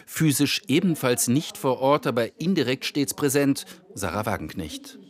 Physisch 0.07 0.63
ebenfalls 0.69 1.27
nicht 1.27 1.59
vor 1.59 1.81
Ort, 1.81 2.07
aber 2.07 2.41
indirekt 2.41 2.85
stets 2.85 3.13
präsent, 3.13 3.67
Sarah 3.95 4.25
Wagenknecht. 4.25 5.01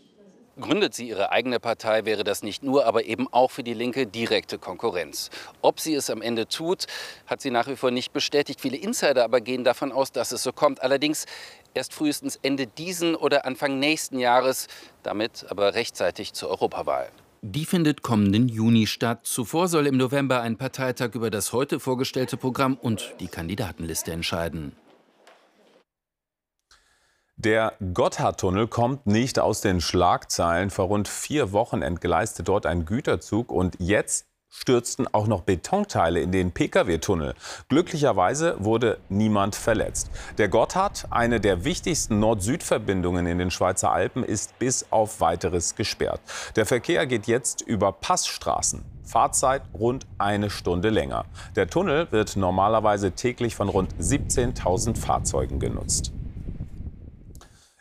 Gründet 0.61 0.95
sie 0.95 1.09
ihre 1.09 1.33
eigene 1.33 1.59
Partei, 1.59 2.05
wäre 2.05 2.23
das 2.23 2.45
nicht 2.45 2.63
nur, 2.63 2.87
aber 2.87 3.05
eben 3.05 3.27
auch 3.33 3.51
für 3.51 3.65
die 3.65 3.75
Linke 3.75 4.07
direkte 4.07 4.57
Konkurrenz. 4.59 5.31
Ob 5.63 5.81
sie 5.81 5.95
es 5.95 6.11
am 6.11 6.23
Ende 6.23 6.47
tut, 6.47 6.87
hat 7.27 7.41
sie 7.41 7.51
nach 7.51 7.67
wie 7.67 7.75
vor 7.75 7.91
nicht 7.91 8.13
bestätigt. 8.13 8.61
Viele 8.61 8.77
Insider 8.77 9.25
aber 9.25 9.41
gehen 9.41 9.65
davon 9.65 9.91
aus, 9.91 10.13
dass 10.13 10.31
es 10.31 10.45
so 10.45 10.53
kommt. 10.53 10.81
Allerdings 10.83 11.27
erst 11.75 11.93
frühestens 11.93 12.39
Ende 12.43 12.69
diesen 12.69 13.17
oder 13.17 13.47
Anfang 13.47 13.81
nächsten 13.81 14.21
Jahres, 14.21 14.69
damit 15.03 15.45
aber 15.49 15.75
rechtzeitig 15.75 16.35
zur 16.35 16.51
Europawahl. 16.51 17.09
Die 17.43 17.67
findet 17.67 18.03
kommenden 18.03 18.49
Juni 18.49 18.87
statt. 18.87 19.27
Zuvor 19.27 19.69
soll 19.69 19.87
im 19.87 19.97
November 19.97 20.41
ein 20.41 20.57
Parteitag 20.57 21.15
über 21.15 21.31
das 21.31 21.53
heute 21.53 21.81
vorgestellte 21.81 22.37
Programm 22.37 22.79
und 22.81 23.13
die 23.21 23.29
Kandidatenliste 23.29 24.13
entscheiden. 24.13 24.73
Der 27.45 27.75
Gotthardtunnel 27.93 28.69
kommt 28.69 29.07
nicht 29.07 29.39
aus 29.39 29.61
den 29.61 29.83
Schlagzeilen. 29.83 30.71
Vor 30.71 30.87
rund 30.87 31.09
vier 31.09 31.53
Wochen 31.53 31.83
entgleiste 31.83 32.43
dort 32.43 32.65
ein 32.65 32.87
Güterzug 32.87 33.53
und 33.53 33.77
jetzt 33.79 34.25
stürzten 34.49 35.07
auch 35.13 35.27
noch 35.27 35.43
Betonteile 35.43 36.21
in 36.21 36.33
den 36.33 36.53
Pkw-Tunnel. 36.53 37.35
Glücklicherweise 37.69 38.57
wurde 38.61 38.97
niemand 39.11 39.57
verletzt. 39.57 40.11
Der 40.39 40.49
Gotthard, 40.49 41.07
eine 41.11 41.39
der 41.39 41.65
wichtigsten 41.65 42.19
Nord-Süd-Verbindungen 42.19 43.27
in 43.27 43.37
den 43.37 43.51
Schweizer 43.51 43.93
Alpen, 43.93 44.25
ist 44.25 44.59
bis 44.59 44.87
auf 44.89 45.21
weiteres 45.21 45.75
gesperrt. 45.75 46.23
Der 46.57 46.65
Verkehr 46.65 47.07
geht 47.07 47.27
jetzt 47.27 47.61
über 47.61 47.93
Passstraßen. 47.93 48.83
Fahrzeit 49.05 49.61
rund 49.75 50.07
eine 50.17 50.49
Stunde 50.49 50.89
länger. 50.89 51.27
Der 51.57 51.69
Tunnel 51.69 52.11
wird 52.11 52.37
normalerweise 52.37 53.13
täglich 53.13 53.55
von 53.55 53.69
rund 53.69 53.93
17.000 54.01 54.97
Fahrzeugen 54.97 55.59
genutzt. 55.59 56.15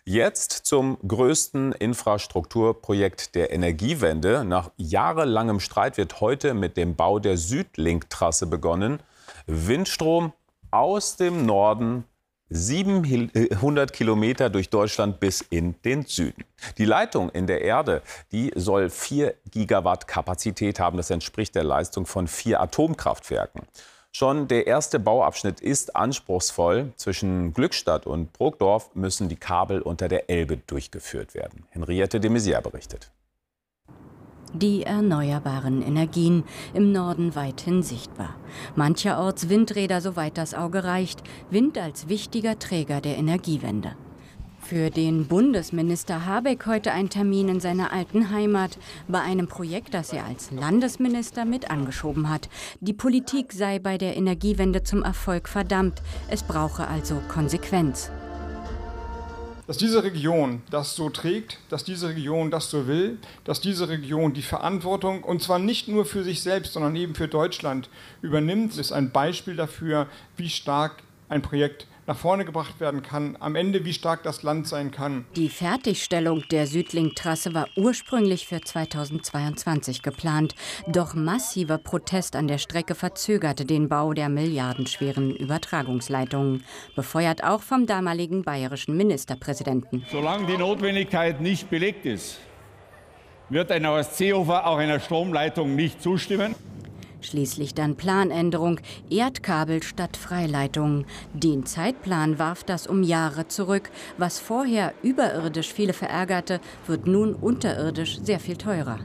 Jetzt 0.06 0.52
zum 0.66 0.98
größten 1.08 1.72
Infrastrukturprojekt 1.72 3.36
der 3.36 3.54
Energiewende. 3.54 4.44
Nach 4.44 4.70
jahrelangem 4.76 5.62
Streit 5.62 5.96
wird 5.96 6.20
heute 6.20 6.54
mit 6.54 6.76
dem 6.76 6.98
Bau 6.98 7.20
der 7.20 7.38
Südlink-Trasse 7.38 8.48
begonnen. 8.48 9.00
Windstrom 9.48 10.34
aus 10.72 11.16
dem 11.16 11.46
Norden 11.46 12.04
700 12.50 13.94
Kilometer 13.94 14.50
durch 14.50 14.70
Deutschland 14.70 15.22
bis 15.22 15.40
in 15.40 15.82
den 15.84 16.06
Süden. 16.06 16.44
Die 16.78 16.86
Leitung 16.86 17.30
in 17.30 17.48
der 17.48 17.62
Erde, 17.62 18.02
die 18.34 18.52
soll 18.56 18.90
4 18.90 19.34
Gigawatt 19.52 20.10
Kapazität 20.10 20.82
haben. 20.82 20.98
Das 20.98 21.12
entspricht 21.12 21.56
der 21.56 21.64
Leistung 21.64 22.06
von 22.06 22.28
vier 22.28 22.60
Atomkraftwerken. 22.60 23.62
Schon 24.16 24.48
der 24.48 24.68
erste 24.68 25.00
Bauabschnitt 25.00 25.60
ist 25.60 25.96
anspruchsvoll. 25.96 26.94
Zwischen 26.98 27.52
Glückstadt 27.52 28.06
und 28.06 28.32
Brokdorf 28.32 28.92
müssen 28.94 29.28
die 29.28 29.36
Kabel 29.36 29.82
unter 29.82 30.08
der 30.08 30.30
Elbe 30.30 30.58
durchgeführt 30.58 31.34
werden. 31.34 31.66
Henriette 31.72 32.20
de 32.20 32.30
Maizière 32.30 32.62
berichtet. 32.62 33.12
Die 34.54 34.84
erneuerbaren 34.84 35.82
Energien 35.82 36.44
im 36.76 36.92
Norden 36.92 37.34
weithin 37.34 37.82
sichtbar. 37.82 38.36
Mancherorts 38.76 39.50
Windräder, 39.50 40.00
soweit 40.00 40.38
das 40.38 40.54
Auge 40.54 40.84
reicht. 40.84 41.24
Wind 41.50 41.80
als 41.80 42.08
wichtiger 42.08 42.60
Träger 42.60 43.02
der 43.02 43.18
Energiewende. 43.18 43.96
Für 44.66 44.90
den 44.90 45.28
Bundesminister 45.28 46.26
Habeck 46.26 46.66
heute 46.68 46.94
ein 46.94 47.10
Termin 47.10 47.50
in 47.50 47.60
seiner 47.60 47.92
alten 47.92 48.32
Heimat 48.32 48.78
bei 49.10 49.20
einem 49.20 49.48
Projekt, 49.48 49.94
das 49.94 50.14
er 50.14 50.26
als 50.26 50.52
Landesminister 50.52 51.44
mit 51.44 51.70
angeschoben 51.70 52.30
hat. 52.30 52.48
Die 52.80 52.94
Politik 52.94 53.52
sei 53.52 53.80
bei 53.80 53.98
der 53.98 54.16
Energiewende 54.16 54.82
zum 54.84 55.04
Erfolg 55.04 55.50
verdammt. 55.50 56.02
Es 56.30 56.44
brauche 56.44 56.88
also 56.88 57.22
Konsequenz. 57.28 58.10
Dass 59.68 59.78
diese 59.78 60.02
Region 60.02 60.62
das 60.72 60.96
so 60.96 61.10
trägt, 61.10 61.60
dass 61.70 61.84
diese 61.84 62.10
Region 62.10 62.50
das 62.50 62.70
so 62.70 62.88
will, 62.88 63.18
dass 63.44 63.60
diese 63.60 63.90
Region 63.90 64.34
die 64.34 64.42
Verantwortung, 64.42 65.24
und 65.26 65.42
zwar 65.42 65.60
nicht 65.60 65.90
nur 65.90 66.06
für 66.06 66.24
sich 66.24 66.42
selbst, 66.42 66.74
sondern 66.74 66.96
eben 66.96 67.16
für 67.16 67.28
Deutschland 67.28 67.90
übernimmt, 68.22 68.78
ist 68.78 68.94
ein 68.94 69.12
Beispiel 69.12 69.58
dafür, 69.58 70.08
wie 70.38 70.50
stark 70.50 71.04
ein 71.28 71.42
Projekt 71.42 71.88
nach 72.06 72.18
vorne 72.18 72.46
gebracht 72.46 72.80
werden 72.80 73.02
kann, 73.02 73.38
am 73.40 73.56
Ende 73.56 73.86
wie 73.86 73.94
stark 73.94 74.24
das 74.24 74.44
Land 74.44 74.68
sein 74.68 74.92
kann. 74.92 75.26
Die 75.36 75.50
Fertigstellung 75.50 76.44
der 76.52 76.68
Südlink-Trasse 76.68 77.54
war 77.54 77.68
ursprünglich 77.76 78.48
für 78.48 78.62
2022 78.62 80.02
geplant, 80.02 80.56
doch 80.88 81.14
massiver 81.14 81.78
Protest 81.78 82.36
an 82.36 82.48
der 82.48 82.58
Strecke 82.58 82.96
verzögerte 82.96 83.66
den 83.66 83.90
Bau 83.90 84.14
der 84.14 84.30
milliardenschweren 84.30 85.36
Übertragungsleitungen, 85.36 86.64
befeuert 86.96 87.44
auch 87.44 87.62
vom 87.62 87.86
damaligen 87.86 88.44
bayerischen 88.44 88.98
Ministerpräsidenten. 88.98 90.06
Solange 90.12 90.46
die 90.48 90.58
Notwendigkeit 90.58 91.42
nicht 91.42 91.70
belegt 91.70 92.06
ist, 92.06 92.40
wird 93.50 93.72
ein 93.72 93.88
Horst 93.88 94.18
Seehofer 94.18 94.68
auch 94.68 94.78
einer 94.78 95.00
Stromleitung 95.00 95.76
nicht 95.76 96.02
zustimmen. 96.02 96.56
Schließlich 97.24 97.74
dann 97.74 97.96
Planänderung, 97.96 98.80
Erdkabel 99.10 99.82
statt 99.82 100.18
Freileitung. 100.18 101.06
Den 101.34 101.66
Zeitplan 101.66 102.38
warf 102.38 102.64
das 102.66 102.86
um 102.86 103.02
Jahre 103.02 103.48
zurück. 103.48 103.90
Was 104.18 104.40
vorher 104.40 104.94
überirdisch 105.04 105.72
viele 105.72 105.94
verärgerte, 105.94 106.60
wird 106.86 107.08
nun 107.08 107.34
unterirdisch 107.34 108.20
sehr 108.20 108.40
viel 108.40 108.58
teurer. 108.58 109.00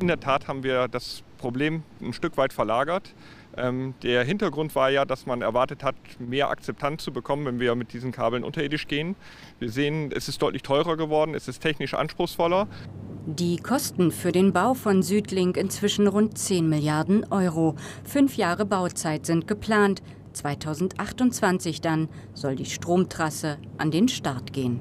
In 0.00 0.08
der 0.08 0.20
Tat 0.20 0.48
haben 0.48 0.62
wir 0.62 0.88
das 0.88 1.22
Problem 1.38 1.82
ein 2.02 2.12
Stück 2.12 2.36
weit 2.36 2.52
verlagert. 2.52 3.14
Ähm, 3.56 3.94
der 4.02 4.24
Hintergrund 4.24 4.74
war 4.74 4.90
ja, 4.90 5.04
dass 5.04 5.26
man 5.26 5.42
erwartet 5.42 5.82
hat, 5.82 5.96
mehr 6.18 6.50
Akzeptanz 6.50 7.04
zu 7.04 7.12
bekommen, 7.12 7.46
wenn 7.46 7.60
wir 7.60 7.74
mit 7.74 7.92
diesen 7.92 8.12
Kabeln 8.12 8.44
unterirdisch 8.44 8.86
gehen. 8.86 9.16
Wir 9.58 9.70
sehen, 9.70 10.12
es 10.14 10.28
ist 10.28 10.42
deutlich 10.42 10.62
teurer 10.62 10.96
geworden, 10.96 11.34
es 11.34 11.48
ist 11.48 11.60
technisch 11.60 11.94
anspruchsvoller. 11.94 12.68
Die 13.26 13.56
Kosten 13.56 14.12
für 14.12 14.30
den 14.30 14.52
Bau 14.52 14.74
von 14.74 15.02
Südlink 15.02 15.56
inzwischen 15.56 16.06
rund 16.06 16.38
10 16.38 16.68
Milliarden 16.68 17.24
Euro. 17.32 17.74
Fünf 18.04 18.36
Jahre 18.36 18.64
Bauzeit 18.66 19.26
sind 19.26 19.48
geplant. 19.48 20.02
2028 20.32 21.80
dann 21.80 22.08
soll 22.34 22.56
die 22.56 22.66
Stromtrasse 22.66 23.58
an 23.78 23.90
den 23.90 24.08
Start 24.08 24.52
gehen. 24.52 24.80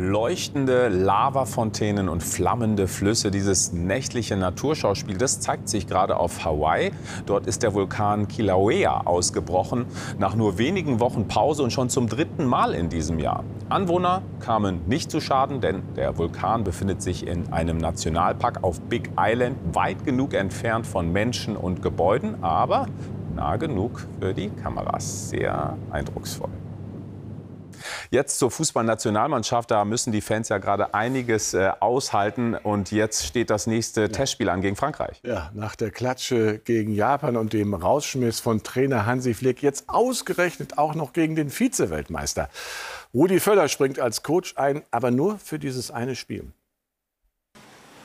Leuchtende 0.00 0.86
Lavafontänen 0.86 2.08
und 2.08 2.22
flammende 2.22 2.86
Flüsse, 2.86 3.32
dieses 3.32 3.72
nächtliche 3.72 4.36
Naturschauspiel, 4.36 5.18
das 5.18 5.40
zeigt 5.40 5.68
sich 5.68 5.88
gerade 5.88 6.18
auf 6.18 6.44
Hawaii. 6.44 6.92
Dort 7.26 7.48
ist 7.48 7.64
der 7.64 7.74
Vulkan 7.74 8.28
Kilauea 8.28 9.00
ausgebrochen, 9.06 9.86
nach 10.16 10.36
nur 10.36 10.56
wenigen 10.56 11.00
Wochen 11.00 11.26
Pause 11.26 11.64
und 11.64 11.72
schon 11.72 11.88
zum 11.88 12.08
dritten 12.08 12.46
Mal 12.46 12.74
in 12.74 12.88
diesem 12.88 13.18
Jahr. 13.18 13.42
Anwohner 13.70 14.22
kamen 14.38 14.82
nicht 14.86 15.10
zu 15.10 15.20
Schaden, 15.20 15.60
denn 15.60 15.82
der 15.96 16.16
Vulkan 16.16 16.62
befindet 16.62 17.02
sich 17.02 17.26
in 17.26 17.52
einem 17.52 17.78
Nationalpark 17.78 18.62
auf 18.62 18.80
Big 18.82 19.10
Island, 19.18 19.56
weit 19.72 20.04
genug 20.04 20.32
entfernt 20.32 20.86
von 20.86 21.10
Menschen 21.10 21.56
und 21.56 21.82
Gebäuden, 21.82 22.44
aber 22.44 22.86
nah 23.34 23.56
genug 23.56 24.06
für 24.20 24.32
die 24.32 24.50
Kameras. 24.50 25.30
Sehr 25.30 25.76
eindrucksvoll. 25.90 26.50
Jetzt 28.10 28.38
zur 28.38 28.50
Fußballnationalmannschaft. 28.50 29.70
Da 29.70 29.84
müssen 29.84 30.12
die 30.12 30.20
Fans 30.20 30.48
ja 30.48 30.58
gerade 30.58 30.94
einiges 30.94 31.54
äh, 31.54 31.70
aushalten. 31.80 32.54
Und 32.54 32.90
jetzt 32.90 33.26
steht 33.26 33.50
das 33.50 33.66
nächste 33.66 34.02
ja. 34.02 34.08
Testspiel 34.08 34.48
an 34.48 34.60
gegen 34.60 34.76
Frankreich. 34.76 35.20
Ja, 35.24 35.50
nach 35.54 35.76
der 35.76 35.90
Klatsche 35.90 36.58
gegen 36.58 36.92
Japan 36.92 37.36
und 37.36 37.52
dem 37.52 37.74
Rausschmiss 37.74 38.40
von 38.40 38.62
Trainer 38.62 39.06
Hansi 39.06 39.34
Flick 39.34 39.62
jetzt 39.62 39.88
ausgerechnet 39.88 40.78
auch 40.78 40.94
noch 40.94 41.12
gegen 41.12 41.36
den 41.36 41.50
Vize-Weltmeister. 41.50 42.48
Rudi 43.14 43.40
Völler 43.40 43.68
springt 43.68 43.98
als 44.00 44.22
Coach 44.22 44.54
ein, 44.56 44.82
aber 44.90 45.10
nur 45.10 45.38
für 45.38 45.58
dieses 45.58 45.90
eine 45.90 46.14
Spiel. 46.14 46.52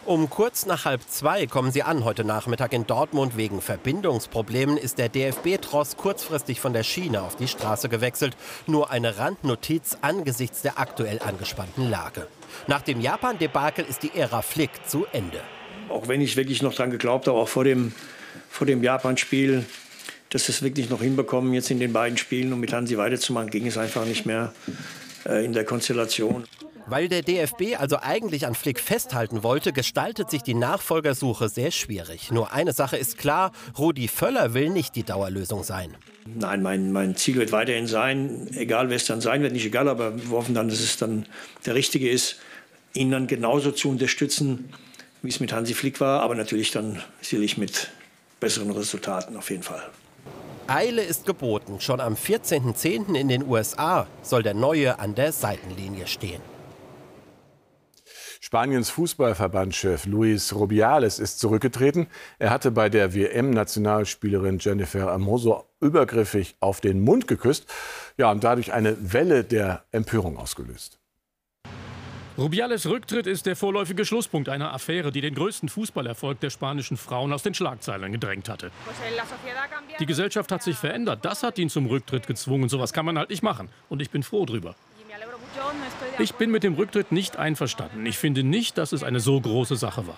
Um 0.06 0.30
kurz 0.30 0.66
nach 0.66 0.84
halb 0.84 1.02
zwei 1.08 1.48
kommen 1.48 1.72
sie 1.72 1.82
an. 1.82 2.04
Heute 2.04 2.26
Nachmittag 2.26 2.74
in 2.74 2.86
Dortmund. 2.86 3.38
Wegen 3.38 3.62
Verbindungsproblemen 3.62 4.76
ist 4.76 4.98
der 4.98 5.08
DFB-Tross 5.08 5.96
kurzfristig 5.96 6.60
von 6.60 6.74
der 6.74 6.84
Schiene 6.84 7.22
auf 7.22 7.38
die 7.38 7.48
Straße 7.48 7.88
gewechselt. 7.88 8.36
Nur 8.68 8.92
eine 8.92 9.18
Randnotiz 9.18 9.98
angesichts 10.02 10.62
der 10.62 10.78
aktuell 10.78 11.22
angespannten 11.26 11.90
Lage. 11.90 12.28
Nach 12.68 12.82
dem 12.82 13.00
Japan-Debakel 13.00 13.86
ist 13.86 14.04
die 14.04 14.12
Ära 14.14 14.42
Flick 14.42 14.72
zu 14.86 15.06
Ende. 15.14 15.40
Auch 15.88 16.10
wenn 16.10 16.20
ich 16.20 16.36
wirklich 16.36 16.62
noch 16.62 16.74
daran 16.74 16.92
geglaubt 16.92 17.28
habe, 17.28 17.38
auch 17.38 17.48
vor 17.48 17.64
dem, 17.64 17.94
vor 18.50 18.68
dem 18.68 18.84
Japan-Spiel, 18.84 19.64
dass 20.32 20.50
wir 20.50 20.54
es 20.54 20.62
wirklich 20.62 20.90
noch 20.90 21.02
hinbekommen, 21.02 21.54
jetzt 21.54 21.72
in 21.72 21.80
den 21.80 21.94
beiden 21.94 22.18
Spielen 22.18 22.52
und 22.52 22.60
mit 22.60 22.74
Hansi 22.74 22.98
weiterzumachen, 22.98 23.50
ging 23.50 23.68
es 23.68 23.78
einfach 23.78 24.04
nicht 24.04 24.26
mehr 24.26 24.54
äh, 25.26 25.46
in 25.46 25.54
der 25.54 25.64
Konstellation. 25.64 26.44
Weil 26.86 27.08
der 27.08 27.22
DFB 27.22 27.80
also 27.80 27.98
eigentlich 28.02 28.46
an 28.46 28.56
Flick 28.56 28.80
festhalten 28.80 29.44
wollte, 29.44 29.72
gestaltet 29.72 30.30
sich 30.30 30.44
die 30.44 30.54
Nachfolgersuche 30.54 31.48
sehr 31.48 31.72
schwierig. 31.72 32.32
Nur 32.32 32.52
eine 32.52 32.74
Sache 32.74 32.98
ist 32.98 33.18
klar, 33.18 33.52
Rudi 33.78 34.08
Völler 34.08 34.54
will 34.54 34.70
nicht 34.70 34.96
die 34.96 35.04
Dauerlösung 35.04 35.64
sein. 35.64 35.96
Nein, 36.26 36.62
mein, 36.62 36.92
mein 36.92 37.16
Ziel 37.16 37.36
wird 37.36 37.52
weiterhin 37.52 37.88
sein, 37.88 38.50
egal 38.56 38.90
wer 38.90 38.98
es 38.98 39.06
dann 39.06 39.22
sein 39.22 39.42
wird, 39.42 39.54
nicht 39.54 39.66
egal, 39.66 39.88
aber 39.88 40.16
wir 40.18 40.32
hoffen 40.32 40.56
dann, 40.56 40.70
dass 40.70 40.80
es 40.80 40.98
dann 40.98 41.26
der 41.66 41.76
Richtige 41.76 42.10
ist, 42.10 42.38
ihn 42.94 43.12
dann 43.12 43.28
genauso 43.28 43.72
zu 43.72 43.90
unterstützen, 43.90 44.70
wie 45.22 45.30
es 45.30 45.40
mit 45.40 45.54
Hansi 45.54 45.74
Flick 45.74 46.00
war, 46.00 46.22
aber 46.22 46.36
natürlich 46.36 46.72
dann 46.72 47.02
sicherlich 47.22 47.58
mit 47.58 47.90
besseren 48.40 48.72
Resultaten 48.72 49.38
auf 49.38 49.50
jeden 49.50 49.64
Fall. 49.64 49.82
Eile 50.68 51.04
ist 51.04 51.26
geboten. 51.26 51.80
Schon 51.80 52.00
am 52.00 52.14
14.10. 52.14 53.16
in 53.16 53.28
den 53.28 53.46
USA 53.46 54.08
soll 54.22 54.44
der 54.44 54.54
Neue 54.54 55.00
an 55.00 55.16
der 55.16 55.32
Seitenlinie 55.32 56.08
stehen. 56.08 56.42
Spaniens 58.46 58.90
Fußballverbandschef 58.90 60.06
Luis 60.06 60.54
Rubiales 60.54 61.18
ist 61.18 61.40
zurückgetreten. 61.40 62.08
Er 62.40 62.50
hatte 62.50 62.72
bei 62.72 62.90
der 62.90 63.16
WM-Nationalspielerin 63.16 64.60
Jennifer 64.60 65.00
Hermoso 65.00 65.70
übergriffig 65.80 66.58
auf 66.60 66.82
den 66.82 67.06
Mund 67.06 67.30
geküsst 67.30 67.74
ja, 68.18 68.30
und 68.30 68.44
dadurch 68.44 68.74
eine 68.74 68.98
Welle 69.14 69.46
der 69.46 69.86
Empörung 69.94 70.38
ausgelöst. 70.38 71.00
Rubiales 72.38 72.86
Rücktritt 72.86 73.28
ist 73.28 73.46
der 73.46 73.56
vorläufige 73.56 74.04
Schlusspunkt 74.04 74.50
einer 74.50 74.74
Affäre, 74.74 75.14
die 75.14 75.22
den 75.22 75.36
größten 75.36 75.70
Fußballerfolg 75.70 76.42
der 76.42 76.50
spanischen 76.50 76.98
Frauen 76.98 77.32
aus 77.32 77.44
den 77.44 77.54
Schlagzeilen 77.54 78.12
gedrängt 78.12 78.50
hatte. 78.50 78.72
Die 80.02 80.06
Gesellschaft 80.06 80.52
hat 80.52 80.64
sich 80.64 80.76
verändert. 80.76 81.24
Das 81.24 81.44
hat 81.44 81.58
ihn 81.60 81.70
zum 81.70 81.86
Rücktritt 81.86 82.28
gezwungen. 82.28 82.68
Sowas 82.68 82.92
kann 82.92 83.06
man 83.06 83.18
halt 83.18 83.30
nicht 83.30 83.42
machen. 83.42 83.70
Und 83.88 84.02
ich 84.02 84.10
bin 84.10 84.22
froh 84.22 84.46
drüber. 84.46 84.76
Ich 86.20 86.36
bin 86.36 86.52
mit 86.52 86.64
dem 86.64 86.76
Rücktritt 86.76 87.12
nicht 87.12 87.38
einverstanden. 87.38 88.06
Ich 88.06 88.18
finde 88.18 88.44
nicht, 88.44 88.78
dass 88.78 88.92
es 88.92 89.04
eine 89.04 89.20
so 89.20 89.40
große 89.40 89.76
Sache 89.76 90.08
war. 90.08 90.18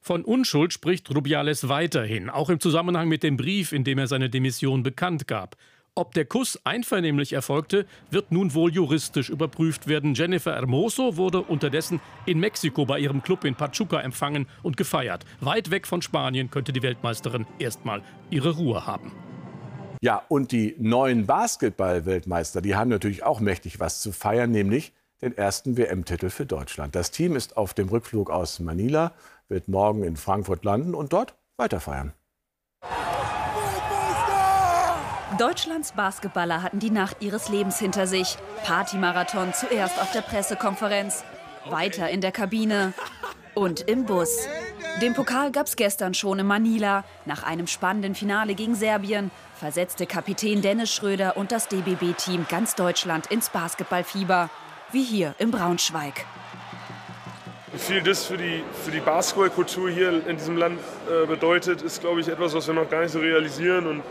Von 0.00 0.24
Unschuld 0.24 0.72
spricht 0.72 1.14
Rubiales 1.14 1.68
weiterhin, 1.68 2.30
auch 2.30 2.48
im 2.48 2.60
Zusammenhang 2.60 3.08
mit 3.08 3.22
dem 3.22 3.36
Brief, 3.36 3.72
in 3.72 3.84
dem 3.84 3.98
er 3.98 4.06
seine 4.06 4.30
Demission 4.30 4.82
bekannt 4.82 5.26
gab. 5.26 5.56
Ob 5.94 6.14
der 6.14 6.24
Kuss 6.24 6.58
einvernehmlich 6.64 7.32
erfolgte, 7.32 7.84
wird 8.10 8.32
nun 8.32 8.54
wohl 8.54 8.72
juristisch 8.72 9.28
überprüft 9.28 9.86
werden. 9.88 10.14
Jennifer 10.14 10.54
Hermoso 10.54 11.16
wurde 11.16 11.42
unterdessen 11.42 12.00
in 12.24 12.38
Mexiko 12.38 12.86
bei 12.86 13.00
ihrem 13.00 13.22
Club 13.22 13.44
in 13.44 13.56
Pachuca 13.56 14.00
empfangen 14.00 14.46
und 14.62 14.76
gefeiert. 14.76 15.24
Weit 15.40 15.70
weg 15.70 15.86
von 15.86 16.00
Spanien 16.00 16.50
könnte 16.50 16.72
die 16.72 16.82
Weltmeisterin 16.82 17.46
erstmal 17.58 18.02
ihre 18.30 18.56
Ruhe 18.56 18.86
haben. 18.86 19.12
Ja, 20.00 20.22
und 20.28 20.52
die 20.52 20.76
neuen 20.78 21.26
Basketball-Weltmeister, 21.26 22.60
die 22.60 22.76
haben 22.76 22.88
natürlich 22.88 23.24
auch 23.24 23.40
mächtig 23.40 23.80
was 23.80 24.00
zu 24.00 24.12
feiern, 24.12 24.52
nämlich 24.52 24.92
den 25.20 25.36
ersten 25.36 25.76
WM-Titel 25.76 26.30
für 26.30 26.46
Deutschland. 26.46 26.94
Das 26.94 27.10
Team 27.10 27.34
ist 27.34 27.56
auf 27.56 27.74
dem 27.74 27.88
Rückflug 27.88 28.30
aus 28.30 28.60
Manila, 28.60 29.12
wird 29.48 29.66
morgen 29.66 30.04
in 30.04 30.16
Frankfurt 30.16 30.64
landen 30.64 30.94
und 30.94 31.12
dort 31.12 31.34
weiter 31.56 31.80
feiern. 31.80 32.12
Weltmeister! 32.82 33.78
Deutschlands 35.36 35.92
Basketballer 35.92 36.62
hatten 36.62 36.78
die 36.78 36.90
Nacht 36.90 37.16
ihres 37.20 37.48
Lebens 37.48 37.80
hinter 37.80 38.06
sich. 38.06 38.36
Partymarathon 38.64 39.52
zuerst 39.52 40.00
auf 40.00 40.12
der 40.12 40.22
Pressekonferenz, 40.22 41.24
weiter 41.68 42.08
in 42.08 42.20
der 42.20 42.30
Kabine 42.30 42.92
und 43.54 43.80
im 43.80 44.04
Bus. 44.04 44.46
Den 45.02 45.14
Pokal 45.14 45.50
gab's 45.50 45.74
gestern 45.74 46.14
schon 46.14 46.38
in 46.38 46.46
Manila. 46.46 47.04
Nach 47.24 47.42
einem 47.42 47.66
spannenden 47.66 48.14
Finale 48.14 48.54
gegen 48.54 48.76
Serbien 48.76 49.32
versetzte 49.58 50.06
Kapitän 50.06 50.62
Dennis 50.62 50.94
Schröder 50.94 51.36
und 51.36 51.52
das 51.52 51.68
DBB-Team 51.68 52.46
ganz 52.48 52.74
Deutschland 52.74 53.26
ins 53.26 53.50
Basketballfieber. 53.50 54.48
Wie 54.90 55.02
hier 55.02 55.34
im 55.38 55.50
Braunschweig. 55.50 56.24
Wie 57.72 57.78
viel 57.78 58.02
das 58.02 58.24
für 58.24 58.38
die, 58.38 58.64
für 58.82 58.90
die 58.90 59.00
Basketballkultur 59.00 59.90
hier 59.90 60.26
in 60.26 60.38
diesem 60.38 60.56
Land 60.56 60.80
äh, 61.10 61.26
bedeutet, 61.26 61.82
ist, 61.82 62.00
glaube 62.00 62.22
ich, 62.22 62.28
etwas, 62.28 62.54
was 62.54 62.66
wir 62.66 62.72
noch 62.72 62.88
gar 62.88 63.02
nicht 63.02 63.12
so 63.12 63.18
realisieren 63.18 63.86
und 63.86 64.02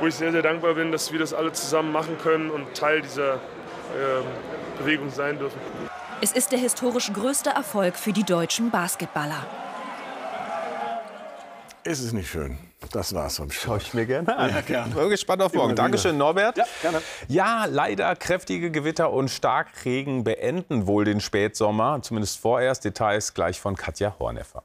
wo 0.00 0.08
ich 0.08 0.14
sehr, 0.16 0.32
sehr 0.32 0.42
dankbar 0.42 0.74
bin, 0.74 0.90
dass 0.90 1.12
wir 1.12 1.20
das 1.20 1.32
alle 1.32 1.52
zusammen 1.52 1.92
machen 1.92 2.18
können 2.18 2.50
und 2.50 2.74
Teil 2.74 3.02
dieser 3.02 3.34
äh, 3.34 3.38
Bewegung 4.78 5.10
sein 5.10 5.38
dürfen. 5.38 5.60
Es 6.20 6.32
ist 6.32 6.50
der 6.50 6.58
historisch 6.58 7.12
größte 7.12 7.50
Erfolg 7.50 7.96
für 7.96 8.12
die 8.12 8.24
deutschen 8.24 8.70
Basketballer. 8.70 9.46
Ist 11.84 12.00
es 12.00 12.12
nicht 12.12 12.30
schön? 12.30 12.58
Das 12.92 13.12
war's 13.12 13.36
vom 13.38 13.50
Schaue 13.50 13.78
ich 13.78 13.92
mir 13.92 14.06
gerne 14.06 14.36
an. 14.36 14.50
Ja, 14.50 14.60
gerne. 14.60 14.94
Bin 14.94 15.08
gespannt 15.08 15.42
auf 15.42 15.52
morgen. 15.52 15.70
Immer 15.70 15.74
Dankeschön, 15.74 16.14
wieder. 16.14 16.24
Norbert. 16.24 16.56
Ja, 16.56 16.64
gerne. 16.80 17.02
Ja, 17.26 17.64
leider 17.64 18.14
kräftige 18.14 18.70
Gewitter 18.70 19.12
und 19.12 19.30
Starkregen 19.30 20.22
beenden 20.22 20.86
wohl 20.86 21.04
den 21.04 21.20
Spätsommer. 21.20 22.00
Zumindest 22.02 22.38
vorerst. 22.38 22.84
Details 22.84 23.34
gleich 23.34 23.60
von 23.60 23.76
Katja 23.76 24.14
Horneffer. 24.20 24.62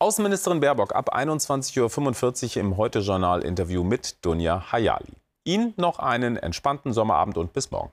Außenministerin 0.00 0.60
Baerbock 0.60 0.94
ab 0.94 1.14
21.45 1.14 2.56
Uhr 2.56 2.60
im 2.60 2.76
Heute-Journal-Interview 2.76 3.84
mit 3.84 4.24
Dunja 4.24 4.72
Hayali. 4.72 5.14
Ihnen 5.44 5.74
noch 5.76 6.00
einen 6.00 6.36
entspannten 6.36 6.92
Sommerabend 6.92 7.38
und 7.38 7.52
bis 7.52 7.70
morgen. 7.70 7.92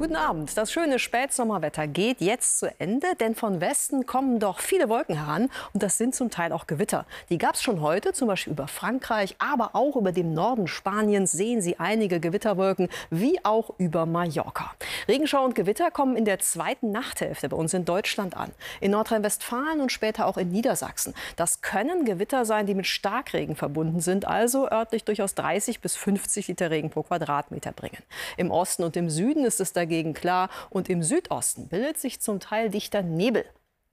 Guten 0.00 0.16
Abend. 0.16 0.56
Das 0.56 0.72
schöne 0.72 0.98
Spätsommerwetter 0.98 1.86
geht 1.86 2.22
jetzt 2.22 2.58
zu 2.58 2.72
Ende, 2.80 3.08
denn 3.20 3.34
von 3.34 3.60
Westen 3.60 4.06
kommen 4.06 4.38
doch 4.38 4.58
viele 4.58 4.88
Wolken 4.88 5.14
heran 5.14 5.50
und 5.74 5.82
das 5.82 5.98
sind 5.98 6.14
zum 6.14 6.30
Teil 6.30 6.52
auch 6.52 6.66
Gewitter. 6.66 7.04
Die 7.28 7.36
gab 7.36 7.54
es 7.54 7.62
schon 7.62 7.82
heute, 7.82 8.14
zum 8.14 8.26
Beispiel 8.26 8.54
über 8.54 8.66
Frankreich, 8.66 9.36
aber 9.38 9.74
auch 9.74 9.96
über 9.96 10.12
dem 10.12 10.32
Norden 10.32 10.68
Spaniens 10.68 11.32
sehen 11.32 11.60
Sie 11.60 11.78
einige 11.78 12.18
Gewitterwolken, 12.18 12.88
wie 13.10 13.44
auch 13.44 13.74
über 13.76 14.06
Mallorca. 14.06 14.72
Regenschau 15.06 15.44
und 15.44 15.54
Gewitter 15.54 15.90
kommen 15.90 16.16
in 16.16 16.24
der 16.24 16.38
zweiten 16.38 16.92
Nachthälfte 16.92 17.50
bei 17.50 17.56
uns 17.58 17.74
in 17.74 17.84
Deutschland 17.84 18.34
an. 18.38 18.52
In 18.80 18.92
Nordrhein-Westfalen 18.92 19.82
und 19.82 19.92
später 19.92 20.24
auch 20.24 20.38
in 20.38 20.50
Niedersachsen. 20.50 21.12
Das 21.36 21.60
können 21.60 22.06
Gewitter 22.06 22.46
sein, 22.46 22.64
die 22.64 22.74
mit 22.74 22.86
Starkregen 22.86 23.54
verbunden 23.54 24.00
sind, 24.00 24.26
also 24.26 24.66
örtlich 24.70 25.04
durchaus 25.04 25.34
30 25.34 25.82
bis 25.82 25.94
50 25.96 26.48
Liter 26.48 26.70
Regen 26.70 26.88
pro 26.88 27.02
Quadratmeter 27.02 27.72
bringen. 27.72 28.02
Im 28.38 28.50
Osten 28.50 28.82
und 28.82 28.96
im 28.96 29.10
Süden 29.10 29.44
ist 29.44 29.60
es 29.60 29.74
dagegen 29.74 29.89
klar 30.14 30.48
und 30.70 30.88
im 30.88 31.02
Südosten 31.02 31.68
bildet 31.68 31.98
sich 31.98 32.20
zum 32.20 32.40
Teil 32.40 32.70
dichter 32.70 33.02
Nebel. 33.02 33.44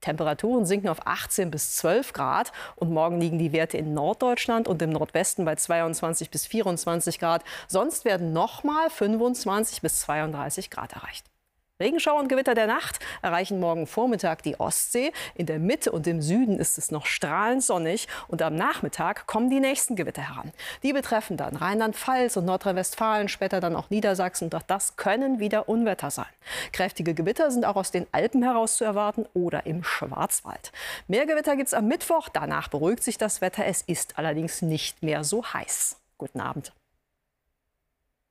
Temperaturen 0.01 0.65
sinken 0.65 0.89
auf 0.89 1.05
18 1.05 1.49
bis 1.51 1.75
12 1.77 2.13
Grad 2.13 2.51
und 2.75 2.91
morgen 2.91 3.19
liegen 3.19 3.39
die 3.39 3.51
Werte 3.51 3.77
in 3.77 3.93
Norddeutschland 3.93 4.67
und 4.67 4.81
im 4.81 4.91
Nordwesten 4.91 5.43
bei 5.43 5.55
22 5.55 6.29
bis 6.29 6.45
24 6.45 7.19
Grad. 7.19 7.43
Sonst 7.67 8.05
werden 8.05 8.31
nochmal 8.31 8.89
25 8.89 9.81
bis 9.81 10.01
32 10.01 10.69
Grad 10.69 10.93
erreicht. 10.93 11.25
Regenschauer 11.79 12.19
und 12.19 12.27
Gewitter 12.27 12.55
der 12.55 12.65
Nacht 12.65 12.97
erreichen 13.21 13.59
morgen 13.59 13.85
Vormittag 13.85 14.41
die 14.41 14.59
Ostsee. 14.59 15.11
In 15.35 15.45
der 15.45 15.59
Mitte 15.59 15.91
und 15.91 16.07
im 16.07 16.23
Süden 16.23 16.57
ist 16.57 16.79
es 16.79 16.89
noch 16.89 17.05
strahlend 17.05 17.63
sonnig. 17.63 18.07
Und 18.27 18.41
am 18.41 18.55
Nachmittag 18.55 19.27
kommen 19.27 19.51
die 19.51 19.59
nächsten 19.59 19.95
Gewitter 19.95 20.23
heran. 20.23 20.51
Die 20.81 20.91
betreffen 20.91 21.37
dann 21.37 21.55
Rheinland-Pfalz 21.55 22.35
und 22.35 22.45
Nordrhein-Westfalen, 22.45 23.27
später 23.29 23.59
dann 23.59 23.75
auch 23.75 23.91
Niedersachsen. 23.91 24.51
Auch 24.53 24.63
das 24.63 24.95
können 24.95 25.39
wieder 25.39 25.69
Unwetter 25.69 26.09
sein. 26.09 26.25
Kräftige 26.71 27.13
Gewitter 27.13 27.51
sind 27.51 27.63
auch 27.63 27.75
aus 27.75 27.91
den 27.91 28.07
Alpen 28.11 28.41
heraus 28.41 28.77
zu 28.77 28.83
erwarten 28.83 29.27
oder 29.35 29.67
im 29.67 29.83
Schwarzwald. 29.83 30.71
Mehr 31.07 31.27
Gewitter 31.27 31.55
gibt 31.55 31.67
es 31.67 31.75
am 31.75 31.87
Mittwoch. 31.87 32.29
Danach 32.29 32.69
beruhigt 32.69 33.03
sich 33.03 33.19
das 33.19 33.39
Wetter. 33.41 33.65
Es 33.65 33.83
ist 33.83 34.17
allerdings 34.17 34.63
nicht 34.63 35.03
mehr 35.03 35.23
so 35.23 35.45
heiß. 35.45 35.97
Guten 36.17 36.41
Abend. 36.41 36.71